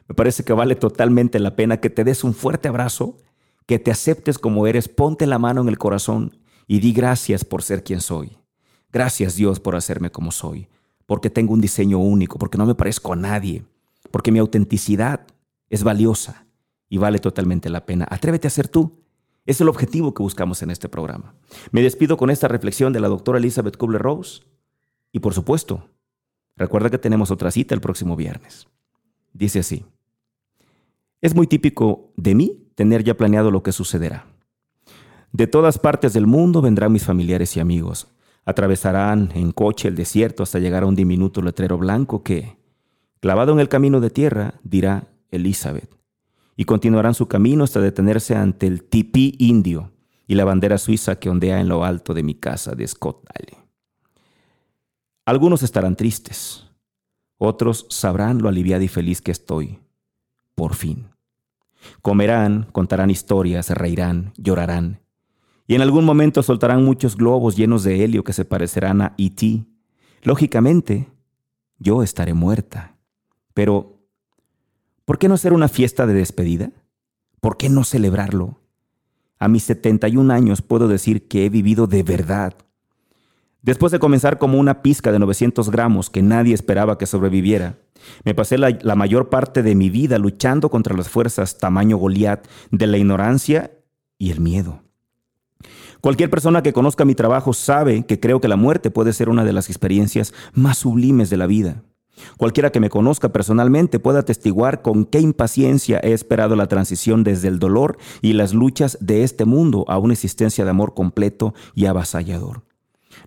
me 0.09 0.15
parece 0.15 0.45
que 0.45 0.53
vale 0.53 0.77
totalmente 0.77 1.39
la 1.39 1.57
pena 1.57 1.79
que 1.79 1.89
te 1.89 2.05
des 2.05 2.23
un 2.23 2.35
fuerte 2.35 2.69
abrazo, 2.69 3.17
que 3.65 3.79
te 3.79 3.91
aceptes 3.91 4.39
como 4.39 4.67
eres, 4.67 4.89
ponte 4.89 5.27
la 5.27 5.39
mano 5.39 5.63
en 5.63 5.69
el 5.69 5.79
corazón 5.79 6.37
y 6.67 6.81
di 6.81 6.93
gracias 6.93 7.47
por 7.47 7.63
ser 7.63 7.83
quien 7.83 8.03
soy. 8.03 8.37
Gracias 8.93 9.37
Dios 9.37 9.59
por 9.59 9.75
hacerme 9.75 10.11
como 10.11 10.33
soy, 10.33 10.69
porque 11.07 11.31
tengo 11.31 11.55
un 11.55 11.63
diseño 11.63 11.99
único, 11.99 12.39
porque 12.39 12.59
no 12.59 12.67
me 12.67 12.75
parezco 12.75 13.15
a 13.15 13.17
nadie, 13.17 13.65
porque 14.11 14.31
mi 14.31 14.39
autenticidad 14.39 15.27
es 15.71 15.83
valiosa 15.83 16.45
y 16.91 16.99
vale 16.99 17.21
totalmente 17.21 17.71
la 17.71 17.87
pena. 17.87 18.07
Atrévete 18.11 18.49
a 18.49 18.51
ser 18.51 18.69
tú. 18.69 19.03
Es 19.47 19.63
el 19.63 19.69
objetivo 19.71 20.13
que 20.13 20.23
buscamos 20.23 20.61
en 20.63 20.71
este 20.71 20.91
programa. 20.91 21.37
Me 21.71 21.81
despido 21.81 22.19
con 22.19 22.29
esta 22.29 22.49
reflexión 22.49 22.93
de 22.93 23.01
la 23.01 23.09
doctora 23.09 23.39
Elizabeth 23.39 23.79
Kubler-Rose. 23.79 24.43
Y 25.11 25.21
por 25.21 25.33
supuesto, 25.33 25.89
recuerda 26.57 26.91
que 26.91 26.99
tenemos 26.99 27.31
otra 27.31 27.51
cita 27.51 27.75
el 27.75 27.81
próximo 27.81 28.17
viernes. 28.17 28.67
Dice 29.33 29.61
así. 29.61 29.85
Es 31.21 31.35
muy 31.35 31.47
típico 31.47 32.13
de 32.17 32.35
mí 32.35 32.69
tener 32.75 33.05
ya 33.05 33.17
planeado 33.17 33.51
lo 33.51 33.63
que 33.63 33.73
sucederá. 33.73 34.27
De 35.33 35.47
todas 35.47 35.79
partes 35.79 36.13
del 36.13 36.27
mundo 36.27 36.63
vendrán 36.63 36.93
mis 36.93 37.05
familiares 37.05 37.57
y 37.57 37.61
amigos. 37.61 38.09
Atravesarán 38.45 39.33
en 39.35 39.53
coche 39.53 39.89
el 39.89 39.97
desierto 39.97 40.43
hasta 40.43 40.59
llegar 40.59 40.85
a 40.85 40.87
un 40.87 40.95
diminuto 40.95 41.43
letrero 41.43 41.79
blanco 41.79 42.23
que, 42.23 42.57
clavado 43.21 43.53
en 43.53 43.61
el 43.61 43.69
camino 43.69 44.01
de 44.01 44.11
tierra, 44.11 44.55
dirá 44.63 45.09
Elizabeth. 45.31 45.91
Y 46.57 46.65
continuarán 46.65 47.15
su 47.15 47.29
camino 47.29 47.65
hasta 47.65 47.81
detenerse 47.81 48.35
ante 48.35 48.67
el 48.67 48.85
tipí 48.85 49.35
indio 49.39 49.93
y 50.27 50.37
la 50.37 50.45
bandera 50.45 50.79
suiza 50.79 51.19
que 51.19 51.29
ondea 51.29 51.61
en 51.61 51.69
lo 51.69 51.85
alto 51.85 52.15
de 52.15 52.23
mi 52.23 52.35
casa 52.35 52.75
de 52.75 52.87
Scott. 52.87 53.27
Algunos 55.27 55.65
estarán 55.65 55.97
tristes, 55.97 56.69
otros 57.37 57.87
sabrán 57.91 58.41
lo 58.41 58.49
aliviada 58.49 58.85
y 58.85 58.89
feliz 58.89 59.21
que 59.21 59.33
estoy 59.33 59.81
por 60.55 60.75
fin. 60.77 61.09
Comerán, 62.01 62.69
contarán 62.71 63.11
historias, 63.11 63.71
reirán, 63.71 64.33
llorarán, 64.37 65.01
y 65.67 65.75
en 65.75 65.83
algún 65.83 66.05
momento 66.05 66.45
soltarán 66.45 66.85
muchos 66.85 67.17
globos 67.17 67.57
llenos 67.57 67.83
de 67.83 68.05
helio 68.05 68.23
que 68.23 68.33
se 68.33 68.45
parecerán 68.45 69.03
a 69.03 69.15
E.T. 69.19 69.65
Lógicamente, 70.23 71.09
yo 71.81 72.05
estaré 72.05 72.33
muerta. 72.33 72.97
Pero, 73.53 73.99
¿por 75.05 75.19
qué 75.19 75.27
no 75.27 75.35
hacer 75.35 75.53
una 75.53 75.67
fiesta 75.67 76.07
de 76.07 76.15
despedida? 76.15 76.71
¿Por 77.41 77.57
qué 77.57 77.69
no 77.69 77.83
celebrarlo? 77.83 78.61
A 79.41 79.49
mis 79.49 79.65
71 79.65 80.33
años 80.33 80.63
puedo 80.63 80.87
decir 80.87 81.27
que 81.27 81.45
he 81.45 81.49
vivido 81.49 81.89
de 81.89 82.05
verdad, 82.05 82.55
Después 83.67 83.91
de 83.91 83.99
comenzar 83.99 84.39
como 84.39 84.61
una 84.61 84.81
pizca 84.81 85.11
de 85.11 85.19
900 85.19 85.71
gramos 85.71 86.09
que 86.09 86.23
nadie 86.23 86.55
esperaba 86.55 86.99
que 86.99 87.07
sobreviviera, 87.07 87.81
me 88.25 88.33
pasé 88.33 88.59
la, 88.59 88.79
la 88.81 88.95
mayor 88.95 89.29
parte 89.29 89.65
de 89.65 89.75
mi 89.75 89.91
vida 89.91 90.19
luchando 90.19 90.71
contra 90.71 90.97
las 90.97 91.09
fuerzas 91.09 91.59
tamaño 91.59 91.97
Goliat 91.97 92.47
de 92.71 92.87
la 92.87 92.97
ignorancia 92.97 93.73
y 94.19 94.31
el 94.31 94.39
miedo. 94.39 94.85
Cualquier 96.01 96.31
persona 96.31 96.63
que 96.63 96.73
conozca 96.73 97.05
mi 97.05 97.17
trabajo 97.17 97.53
sabe 97.53 98.07
que 98.07 98.21
creo 98.21 98.41
que 98.41 98.47
la 98.47 98.55
muerte 98.55 98.93
puede 98.93 99.13
ser 99.13 99.29
una 99.29 99.45
de 99.45 99.53
las 99.53 99.69
experiencias 99.69 100.33
más 100.53 100.79
sublimes 100.79 101.29
de 101.29 101.37
la 101.37 101.49
vida. 101.49 101.83
Cualquiera 102.37 102.71
que 102.71 102.79
me 102.79 102.89
conozca 102.89 103.33
personalmente 103.33 103.99
puede 103.99 104.21
atestiguar 104.21 104.81
con 104.81 105.07
qué 105.07 105.19
impaciencia 105.19 105.99
he 106.05 106.13
esperado 106.13 106.55
la 106.55 106.69
transición 106.69 107.25
desde 107.25 107.49
el 107.49 107.59
dolor 107.59 107.99
y 108.23 108.35
las 108.35 108.55
luchas 108.55 108.97
de 109.01 109.25
este 109.25 109.45
mundo 109.45 109.85
a 109.89 109.99
una 109.99 110.13
existencia 110.13 110.63
de 110.63 110.71
amor 110.71 110.95
completo 110.95 111.53
y 111.75 111.87
avasallador. 111.87 112.66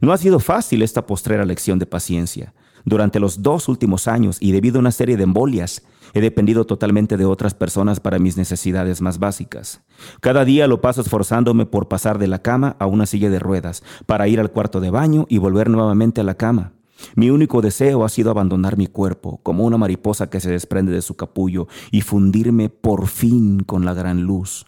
No 0.01 0.13
ha 0.13 0.17
sido 0.17 0.39
fácil 0.39 0.81
esta 0.81 1.05
postrera 1.05 1.45
lección 1.45 1.79
de 1.79 1.85
paciencia. 1.85 2.53
Durante 2.85 3.19
los 3.19 3.41
dos 3.41 3.67
últimos 3.67 4.07
años 4.07 4.37
y 4.39 4.51
debido 4.51 4.77
a 4.77 4.79
una 4.79 4.91
serie 4.91 5.17
de 5.17 5.23
embolias, 5.23 5.83
he 6.13 6.21
dependido 6.21 6.65
totalmente 6.65 7.17
de 7.17 7.25
otras 7.25 7.53
personas 7.53 7.99
para 7.99 8.19
mis 8.19 8.37
necesidades 8.37 9.01
más 9.01 9.19
básicas. 9.19 9.81
Cada 10.21 10.45
día 10.45 10.67
lo 10.67 10.81
paso 10.81 11.01
esforzándome 11.01 11.65
por 11.65 11.87
pasar 11.87 12.17
de 12.17 12.27
la 12.27 12.41
cama 12.41 12.75
a 12.79 12.85
una 12.85 13.05
silla 13.05 13.29
de 13.29 13.39
ruedas, 13.39 13.83
para 14.05 14.27
ir 14.27 14.39
al 14.39 14.51
cuarto 14.51 14.79
de 14.79 14.89
baño 14.89 15.25
y 15.29 15.37
volver 15.37 15.69
nuevamente 15.69 16.21
a 16.21 16.23
la 16.23 16.35
cama. 16.35 16.71
Mi 17.15 17.29
único 17.29 17.61
deseo 17.61 18.03
ha 18.03 18.09
sido 18.09 18.31
abandonar 18.31 18.77
mi 18.77 18.87
cuerpo, 18.87 19.39
como 19.43 19.65
una 19.65 19.77
mariposa 19.77 20.29
que 20.29 20.39
se 20.39 20.51
desprende 20.51 20.91
de 20.91 21.01
su 21.01 21.15
capullo, 21.15 21.67
y 21.91 22.01
fundirme 22.01 22.69
por 22.69 23.07
fin 23.07 23.59
con 23.59 23.85
la 23.85 23.93
gran 23.93 24.23
luz. 24.23 24.65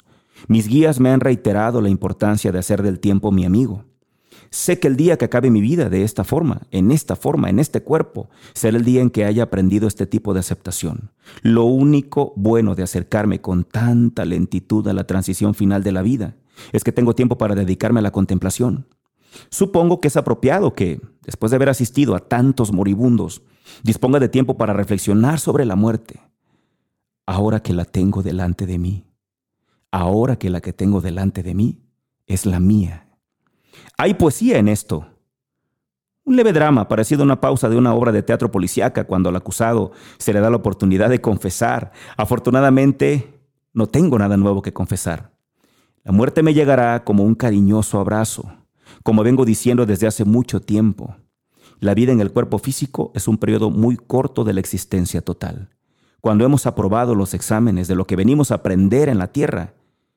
Mis 0.48 0.67
guías 0.67 1.00
me 1.00 1.10
han 1.10 1.20
reiterado 1.20 1.82
la 1.82 1.89
importancia 1.89 2.52
de 2.52 2.60
hacer 2.60 2.82
del 2.84 3.00
tiempo 3.00 3.32
mi 3.32 3.46
amigo. 3.46 3.86
Sé 4.49 4.80
que 4.80 4.88
el 4.88 4.97
día 4.97 5.17
que 5.17 5.25
acabe 5.25 5.49
mi 5.49 5.62
vida 5.62 5.89
de 5.89 6.04
esta 6.04 6.23
forma, 6.23 6.63
en 6.71 6.91
esta 6.91 7.15
forma, 7.15 7.49
en 7.49 7.60
este 7.60 7.82
cuerpo, 7.84 8.30
será 8.54 8.77
el 8.77 8.84
día 8.84 9.01
en 9.01 9.10
que 9.10 9.25
haya 9.25 9.43
aprendido 9.43 9.88
este 9.88 10.06
tipo 10.06 10.34
de 10.34 10.41
aceptación. 10.41 11.12
Lo 11.41 11.65
único 11.65 12.34
bueno 12.36 12.75
de 12.75 12.84
acercarme 12.84 13.39
con 13.39 13.63
tanta 13.63 14.25
lentitud 14.25 14.88
a 14.88 14.93
la 14.93 15.06
transición 15.06 15.54
final 15.54 15.84
de 15.84 15.91
la 15.91 16.01
vida 16.01 16.36
es 16.73 16.84
que 16.84 16.91
tengo 16.91 17.15
tiempo 17.15 17.38
para 17.38 17.56
dedicarme 17.56 17.99
a 17.99 18.04
la 18.04 18.12
contemplación. 18.12 18.88
Supongo 19.49 20.01
que 20.01 20.10
es 20.10 20.17
apropiado 20.17 20.73
que, 20.73 21.01
después 21.23 21.51
de 21.51 21.56
haber 21.56 21.69
asistido 21.69 22.15
a 22.15 22.19
tantos 22.19 22.73
moribundos, 22.73 23.41
disponga 23.84 24.19
de 24.19 24.30
tiempo 24.30 24.58
para 24.58 24.73
reflexionar 24.73 25.39
sobre 25.39 25.65
la 25.65 25.75
muerte. 25.75 26.19
Ahora 27.25 27.62
que 27.62 27.73
la 27.73 27.86
tengo 27.86 28.23
delante 28.23 28.65
de 28.65 28.77
mí, 28.77 29.06
ahora 29.91 30.38
que 30.38 30.49
la 30.49 30.60
que 30.60 30.73
tengo 30.73 30.99
delante 30.99 31.43
de 31.43 31.54
mí 31.54 31.80
es 32.27 32.45
la 32.45 32.60
mía 32.60 33.08
hay 33.98 34.13
poesía 34.13 34.58
en 34.58 34.67
esto. 34.67 35.08
Un 36.24 36.36
leve 36.36 36.54
drama, 36.54 36.88
parecido 36.88 37.22
a 37.22 37.26
una 37.26 37.41
pausa 37.41 37.67
de 37.67 37.78
una 37.78 37.94
obra 37.94 38.12
de 38.12 38.24
teatro 38.24 38.52
policíaca 38.52 39.06
cuando 39.06 39.30
al 39.30 39.36
acusado 39.36 39.91
se 40.17 40.34
le 40.34 40.39
da 40.39 40.50
la 40.50 40.58
oportunidad 40.58 41.10
de 41.10 41.22
confesar. 41.22 41.91
Afortunadamente, 42.15 43.39
no 43.74 43.88
tengo 43.88 44.20
nada 44.20 44.38
nuevo 44.38 44.62
que 44.62 44.74
confesar. 44.74 45.32
La 46.04 46.12
muerte 46.12 46.44
me 46.44 46.54
llegará 46.54 47.04
como 47.04 47.24
un 47.24 47.36
cariñoso 47.36 48.00
abrazo, 48.00 48.52
como 49.04 49.24
vengo 49.24 49.46
diciendo 49.46 49.86
desde 49.86 50.08
hace 50.08 50.26
mucho 50.26 50.62
tiempo. 50.62 51.15
La 51.80 51.96
vida 51.96 52.12
en 52.12 52.22
el 52.22 52.32
cuerpo 52.32 52.60
físico 52.60 53.12
es 53.15 53.28
un 53.28 53.38
periodo 53.38 53.72
muy 53.72 53.98
corto 53.98 54.44
de 54.44 54.54
la 54.54 54.60
existencia 54.60 55.22
total. 55.22 55.70
Cuando 56.22 56.46
hemos 56.46 56.67
aprobado 56.67 57.15
los 57.15 57.34
exámenes 57.34 57.88
de 57.88 57.96
lo 57.96 58.06
que 58.06 58.15
venimos 58.15 58.52
a 58.52 58.56
aprender 58.56 59.10
en 59.10 59.17
la 59.17 59.32
tierra, 59.32 59.74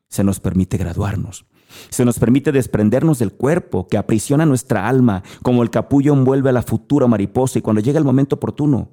se 0.08 0.22
nos 0.22 0.38
permite 0.40 0.76
graduarnos. 0.76 1.46
Se 1.90 2.04
nos 2.04 2.18
permite 2.18 2.52
desprendernos 2.52 3.18
del 3.18 3.32
cuerpo 3.32 3.88
que 3.88 3.98
aprisiona 3.98 4.46
nuestra 4.46 4.88
alma, 4.88 5.22
como 5.42 5.62
el 5.62 5.70
capullo 5.70 6.12
envuelve 6.12 6.50
a 6.50 6.52
la 6.52 6.62
futura 6.62 7.06
mariposa 7.06 7.58
y 7.58 7.62
cuando 7.62 7.80
llega 7.80 7.98
el 7.98 8.04
momento 8.04 8.36
oportuno, 8.36 8.90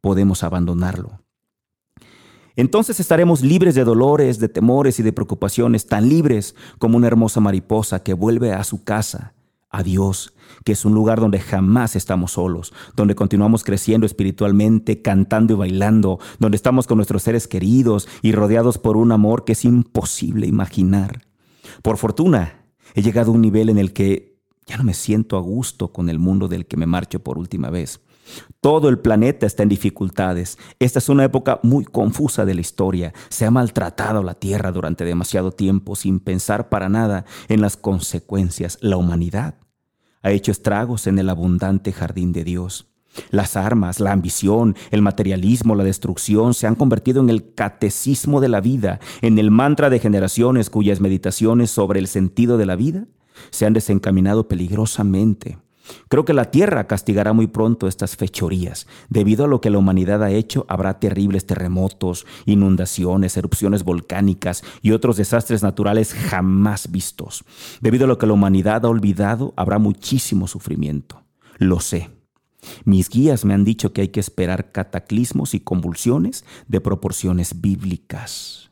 podemos 0.00 0.42
abandonarlo. 0.42 1.24
Entonces 2.56 3.00
estaremos 3.00 3.42
libres 3.42 3.74
de 3.74 3.84
dolores, 3.84 4.38
de 4.38 4.48
temores 4.48 5.00
y 5.00 5.02
de 5.02 5.12
preocupaciones, 5.12 5.86
tan 5.86 6.08
libres 6.08 6.54
como 6.78 6.96
una 6.96 7.08
hermosa 7.08 7.40
mariposa 7.40 8.02
que 8.02 8.14
vuelve 8.14 8.52
a 8.52 8.62
su 8.62 8.84
casa, 8.84 9.34
a 9.70 9.82
Dios, 9.82 10.34
que 10.64 10.72
es 10.72 10.84
un 10.84 10.94
lugar 10.94 11.18
donde 11.18 11.40
jamás 11.40 11.96
estamos 11.96 12.32
solos, 12.32 12.72
donde 12.94 13.16
continuamos 13.16 13.64
creciendo 13.64 14.06
espiritualmente, 14.06 15.02
cantando 15.02 15.54
y 15.54 15.56
bailando, 15.56 16.20
donde 16.38 16.54
estamos 16.54 16.86
con 16.86 16.98
nuestros 16.98 17.24
seres 17.24 17.48
queridos 17.48 18.06
y 18.22 18.30
rodeados 18.30 18.78
por 18.78 18.96
un 18.96 19.10
amor 19.10 19.44
que 19.44 19.52
es 19.52 19.64
imposible 19.64 20.46
imaginar. 20.46 21.22
Por 21.82 21.96
fortuna, 21.96 22.64
he 22.94 23.02
llegado 23.02 23.30
a 23.30 23.34
un 23.34 23.40
nivel 23.40 23.68
en 23.68 23.78
el 23.78 23.92
que 23.92 24.34
ya 24.66 24.76
no 24.76 24.84
me 24.84 24.94
siento 24.94 25.36
a 25.36 25.40
gusto 25.40 25.92
con 25.92 26.08
el 26.08 26.18
mundo 26.18 26.48
del 26.48 26.66
que 26.66 26.76
me 26.76 26.86
marcho 26.86 27.22
por 27.22 27.38
última 27.38 27.70
vez. 27.70 28.00
Todo 28.60 28.88
el 28.88 28.98
planeta 28.98 29.46
está 29.46 29.62
en 29.62 29.68
dificultades. 29.68 30.58
Esta 30.78 30.98
es 30.98 31.08
una 31.08 31.24
época 31.24 31.60
muy 31.62 31.84
confusa 31.84 32.46
de 32.46 32.54
la 32.54 32.62
historia. 32.62 33.12
Se 33.28 33.44
ha 33.44 33.50
maltratado 33.50 34.22
la 34.22 34.34
Tierra 34.34 34.72
durante 34.72 35.04
demasiado 35.04 35.52
tiempo 35.52 35.96
sin 35.96 36.20
pensar 36.20 36.70
para 36.70 36.88
nada 36.88 37.26
en 37.48 37.60
las 37.60 37.76
consecuencias. 37.76 38.78
La 38.80 38.96
humanidad 38.96 39.56
ha 40.22 40.30
hecho 40.30 40.52
estragos 40.52 41.06
en 41.06 41.18
el 41.18 41.28
abundante 41.28 41.92
jardín 41.92 42.32
de 42.32 42.44
Dios. 42.44 42.93
Las 43.30 43.56
armas, 43.56 44.00
la 44.00 44.12
ambición, 44.12 44.76
el 44.90 45.02
materialismo, 45.02 45.74
la 45.74 45.84
destrucción 45.84 46.54
se 46.54 46.66
han 46.66 46.74
convertido 46.74 47.22
en 47.22 47.30
el 47.30 47.54
catecismo 47.54 48.40
de 48.40 48.48
la 48.48 48.60
vida, 48.60 49.00
en 49.22 49.38
el 49.38 49.50
mantra 49.50 49.90
de 49.90 49.98
generaciones 49.98 50.70
cuyas 50.70 51.00
meditaciones 51.00 51.70
sobre 51.70 52.00
el 52.00 52.06
sentido 52.06 52.58
de 52.58 52.66
la 52.66 52.76
vida 52.76 53.06
se 53.50 53.66
han 53.66 53.72
desencaminado 53.72 54.48
peligrosamente. 54.48 55.58
Creo 56.08 56.24
que 56.24 56.32
la 56.32 56.50
tierra 56.50 56.86
castigará 56.86 57.32
muy 57.32 57.46
pronto 57.46 57.88
estas 57.88 58.16
fechorías. 58.16 58.86
Debido 59.10 59.44
a 59.44 59.48
lo 59.48 59.60
que 59.60 59.70
la 59.70 59.78
humanidad 59.78 60.22
ha 60.22 60.30
hecho, 60.30 60.64
habrá 60.68 60.98
terribles 60.98 61.46
terremotos, 61.46 62.26
inundaciones, 62.46 63.36
erupciones 63.36 63.84
volcánicas 63.84 64.64
y 64.80 64.92
otros 64.92 65.16
desastres 65.16 65.62
naturales 65.62 66.14
jamás 66.14 66.90
vistos. 66.90 67.44
Debido 67.80 68.06
a 68.06 68.08
lo 68.08 68.18
que 68.18 68.26
la 68.26 68.32
humanidad 68.32 68.84
ha 68.84 68.88
olvidado, 68.88 69.52
habrá 69.56 69.78
muchísimo 69.78 70.48
sufrimiento. 70.48 71.22
Lo 71.58 71.80
sé. 71.80 72.10
Mis 72.84 73.08
guías 73.08 73.44
me 73.44 73.54
han 73.54 73.64
dicho 73.64 73.92
que 73.92 74.02
hay 74.02 74.08
que 74.08 74.20
esperar 74.20 74.72
cataclismos 74.72 75.54
y 75.54 75.60
convulsiones 75.60 76.44
de 76.68 76.80
proporciones 76.80 77.60
bíblicas. 77.60 78.70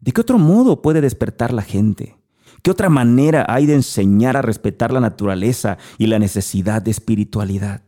¿De 0.00 0.12
qué 0.12 0.20
otro 0.20 0.38
modo 0.38 0.82
puede 0.82 1.00
despertar 1.00 1.52
la 1.52 1.62
gente? 1.62 2.16
¿Qué 2.62 2.70
otra 2.70 2.88
manera 2.88 3.44
hay 3.48 3.66
de 3.66 3.74
enseñar 3.74 4.36
a 4.36 4.42
respetar 4.42 4.92
la 4.92 5.00
naturaleza 5.00 5.78
y 5.98 6.06
la 6.06 6.18
necesidad 6.18 6.82
de 6.82 6.92
espiritualidad? 6.92 7.82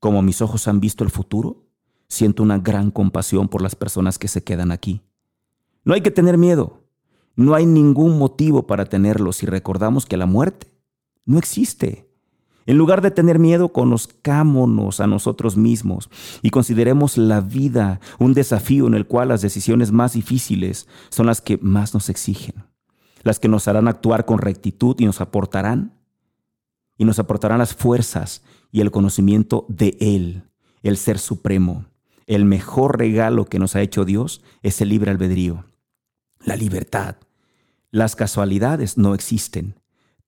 Como 0.00 0.22
mis 0.22 0.40
ojos 0.42 0.68
han 0.68 0.80
visto 0.80 1.02
el 1.02 1.10
futuro, 1.10 1.66
siento 2.08 2.42
una 2.42 2.58
gran 2.58 2.90
compasión 2.90 3.48
por 3.48 3.62
las 3.62 3.74
personas 3.74 4.18
que 4.18 4.28
se 4.28 4.44
quedan 4.44 4.70
aquí. 4.70 5.02
No 5.84 5.94
hay 5.94 6.02
que 6.02 6.10
tener 6.10 6.38
miedo. 6.38 6.84
No 7.34 7.54
hay 7.54 7.66
ningún 7.66 8.18
motivo 8.18 8.66
para 8.66 8.84
tenerlo 8.84 9.32
si 9.32 9.46
recordamos 9.46 10.06
que 10.06 10.16
la 10.16 10.26
muerte 10.26 10.72
no 11.24 11.38
existe. 11.38 12.07
En 12.68 12.76
lugar 12.76 13.00
de 13.00 13.10
tener 13.10 13.38
miedo, 13.38 13.70
conozcámonos 13.70 15.00
a 15.00 15.06
nosotros 15.06 15.56
mismos 15.56 16.10
y 16.42 16.50
consideremos 16.50 17.16
la 17.16 17.40
vida 17.40 17.98
un 18.18 18.34
desafío 18.34 18.86
en 18.86 18.92
el 18.92 19.06
cual 19.06 19.28
las 19.28 19.40
decisiones 19.40 19.90
más 19.90 20.12
difíciles 20.12 20.86
son 21.08 21.24
las 21.24 21.40
que 21.40 21.56
más 21.62 21.94
nos 21.94 22.10
exigen, 22.10 22.56
las 23.22 23.40
que 23.40 23.48
nos 23.48 23.68
harán 23.68 23.88
actuar 23.88 24.26
con 24.26 24.36
rectitud 24.36 24.94
y 24.98 25.06
nos 25.06 25.22
aportarán 25.22 25.94
y 26.98 27.06
nos 27.06 27.18
aportarán 27.18 27.56
las 27.56 27.74
fuerzas 27.74 28.42
y 28.70 28.82
el 28.82 28.90
conocimiento 28.90 29.64
de 29.70 29.96
Él, 29.98 30.42
el 30.82 30.98
Ser 30.98 31.18
Supremo. 31.18 31.86
El 32.26 32.44
mejor 32.44 32.98
regalo 32.98 33.46
que 33.46 33.58
nos 33.58 33.76
ha 33.76 33.80
hecho 33.80 34.04
Dios 34.04 34.42
es 34.62 34.82
el 34.82 34.90
libre 34.90 35.10
albedrío, 35.10 35.64
la 36.44 36.54
libertad. 36.54 37.16
Las 37.90 38.14
casualidades 38.14 38.98
no 38.98 39.14
existen. 39.14 39.74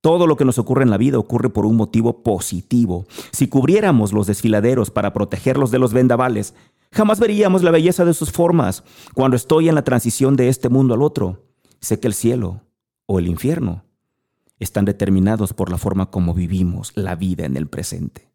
Todo 0.00 0.26
lo 0.26 0.36
que 0.36 0.46
nos 0.46 0.58
ocurre 0.58 0.82
en 0.82 0.90
la 0.90 0.96
vida 0.96 1.18
ocurre 1.18 1.50
por 1.50 1.66
un 1.66 1.76
motivo 1.76 2.22
positivo. 2.22 3.06
Si 3.32 3.48
cubriéramos 3.48 4.12
los 4.12 4.26
desfiladeros 4.26 4.90
para 4.90 5.12
protegerlos 5.12 5.70
de 5.70 5.78
los 5.78 5.92
vendavales, 5.92 6.54
jamás 6.90 7.20
veríamos 7.20 7.62
la 7.62 7.70
belleza 7.70 8.06
de 8.06 8.14
sus 8.14 8.32
formas. 8.32 8.82
Cuando 9.14 9.36
estoy 9.36 9.68
en 9.68 9.74
la 9.74 9.84
transición 9.84 10.36
de 10.36 10.48
este 10.48 10.70
mundo 10.70 10.94
al 10.94 11.02
otro, 11.02 11.44
sé 11.80 12.00
que 12.00 12.06
el 12.06 12.14
cielo 12.14 12.62
o 13.04 13.18
el 13.18 13.26
infierno 13.26 13.84
están 14.58 14.86
determinados 14.86 15.52
por 15.52 15.70
la 15.70 15.78
forma 15.78 16.10
como 16.10 16.32
vivimos 16.32 16.92
la 16.94 17.14
vida 17.14 17.44
en 17.44 17.56
el 17.56 17.66
presente. 17.66 18.29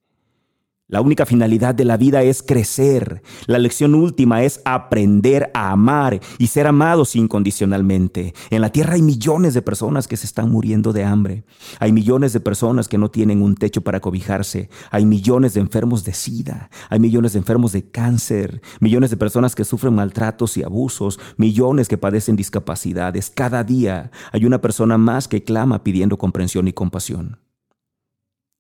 La 0.88 1.02
única 1.02 1.26
finalidad 1.26 1.74
de 1.74 1.84
la 1.84 1.98
vida 1.98 2.22
es 2.22 2.44
crecer. 2.44 3.24
La 3.48 3.58
lección 3.58 3.96
última 3.96 4.44
es 4.44 4.62
aprender 4.66 5.50
a 5.56 5.72
amar 5.72 6.20
y 6.38 6.46
ser 6.46 6.68
amados 6.68 7.16
incondicionalmente. 7.16 8.36
En 8.52 8.62
la 8.62 8.70
tierra 8.70 8.94
hay 8.94 9.02
millones 9.02 9.56
de 9.56 9.64
personas 9.64 10.08
que 10.08 10.16
se 10.16 10.28
están 10.28 10.52
muriendo 10.52 10.94
de 10.94 11.04
hambre. 11.04 11.44
Hay 11.80 11.92
millones 11.92 12.34
de 12.34 12.40
personas 12.40 12.88
que 12.88 13.00
no 13.00 13.10
tienen 13.10 13.42
un 13.42 13.56
techo 13.56 13.82
para 13.82 14.00
cobijarse. 14.00 14.70
Hay 14.92 15.08
millones 15.08 15.56
de 15.56 15.62
enfermos 15.62 16.04
de 16.04 16.14
sida. 16.14 16.70
Hay 16.92 17.00
millones 17.00 17.34
de 17.34 17.40
enfermos 17.40 17.72
de 17.72 17.90
cáncer. 17.90 18.62
Millones 18.80 19.10
de 19.10 19.18
personas 19.18 19.56
que 19.56 19.66
sufren 19.66 19.96
maltratos 19.96 20.56
y 20.56 20.62
abusos. 20.62 21.20
Millones 21.38 21.88
que 21.88 21.98
padecen 21.98 22.36
discapacidades. 22.36 23.32
Cada 23.32 23.64
día 23.64 24.12
hay 24.32 24.46
una 24.46 24.62
persona 24.62 25.00
más 25.00 25.28
que 25.28 25.44
clama 25.44 25.84
pidiendo 25.84 26.20
comprensión 26.20 26.68
y 26.68 26.74
compasión. 26.74 27.40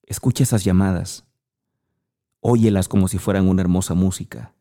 Escucha 0.07 0.41
esas 0.41 0.63
llamadas 0.63 1.25
óyelas 2.47 2.87
como 2.87 3.07
si 3.07 3.17
fueran 3.17 3.47
una 3.47 3.63
hermosa 3.63 3.95
música. 3.95 4.53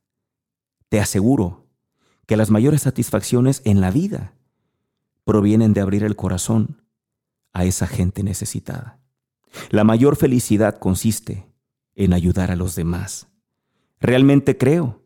Te 0.88 1.00
aseguro 1.00 1.66
que 2.26 2.38
las 2.38 2.50
mayores 2.50 2.80
satisfacciones 2.80 3.60
en 3.66 3.82
la 3.82 3.90
vida 3.90 4.32
provienen 5.24 5.74
de 5.74 5.82
abrir 5.82 6.02
el 6.02 6.16
corazón 6.16 6.82
a 7.52 7.66
esa 7.66 7.86
gente 7.86 8.22
necesitada. 8.22 9.00
La 9.68 9.84
mayor 9.84 10.16
felicidad 10.16 10.78
consiste 10.78 11.46
en 11.94 12.14
ayudar 12.14 12.50
a 12.50 12.56
los 12.56 12.74
demás. 12.74 13.28
Realmente 14.00 14.56
creo 14.56 15.02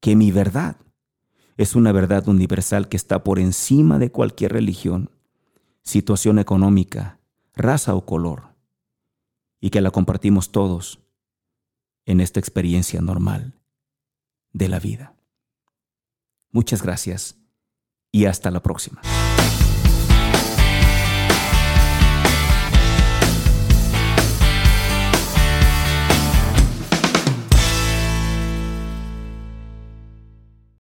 que 0.00 0.16
mi 0.16 0.30
verdad 0.32 0.76
es 1.58 1.76
una 1.76 1.92
verdad 1.92 2.28
universal 2.28 2.88
que 2.88 2.96
está 2.96 3.24
por 3.24 3.38
encima 3.38 3.98
de 3.98 4.10
cualquier 4.10 4.54
religión, 4.54 5.10
situación 5.82 6.38
económica, 6.38 7.20
raza 7.54 7.94
o 7.94 8.06
color, 8.06 8.54
y 9.60 9.68
que 9.68 9.82
la 9.82 9.90
compartimos 9.90 10.50
todos 10.50 11.05
en 12.06 12.20
esta 12.20 12.40
experiencia 12.40 13.00
normal 13.00 13.60
de 14.52 14.68
la 14.68 14.80
vida. 14.80 15.14
Muchas 16.50 16.82
gracias 16.82 17.36
y 18.10 18.24
hasta 18.24 18.50
la 18.50 18.62
próxima. 18.62 19.02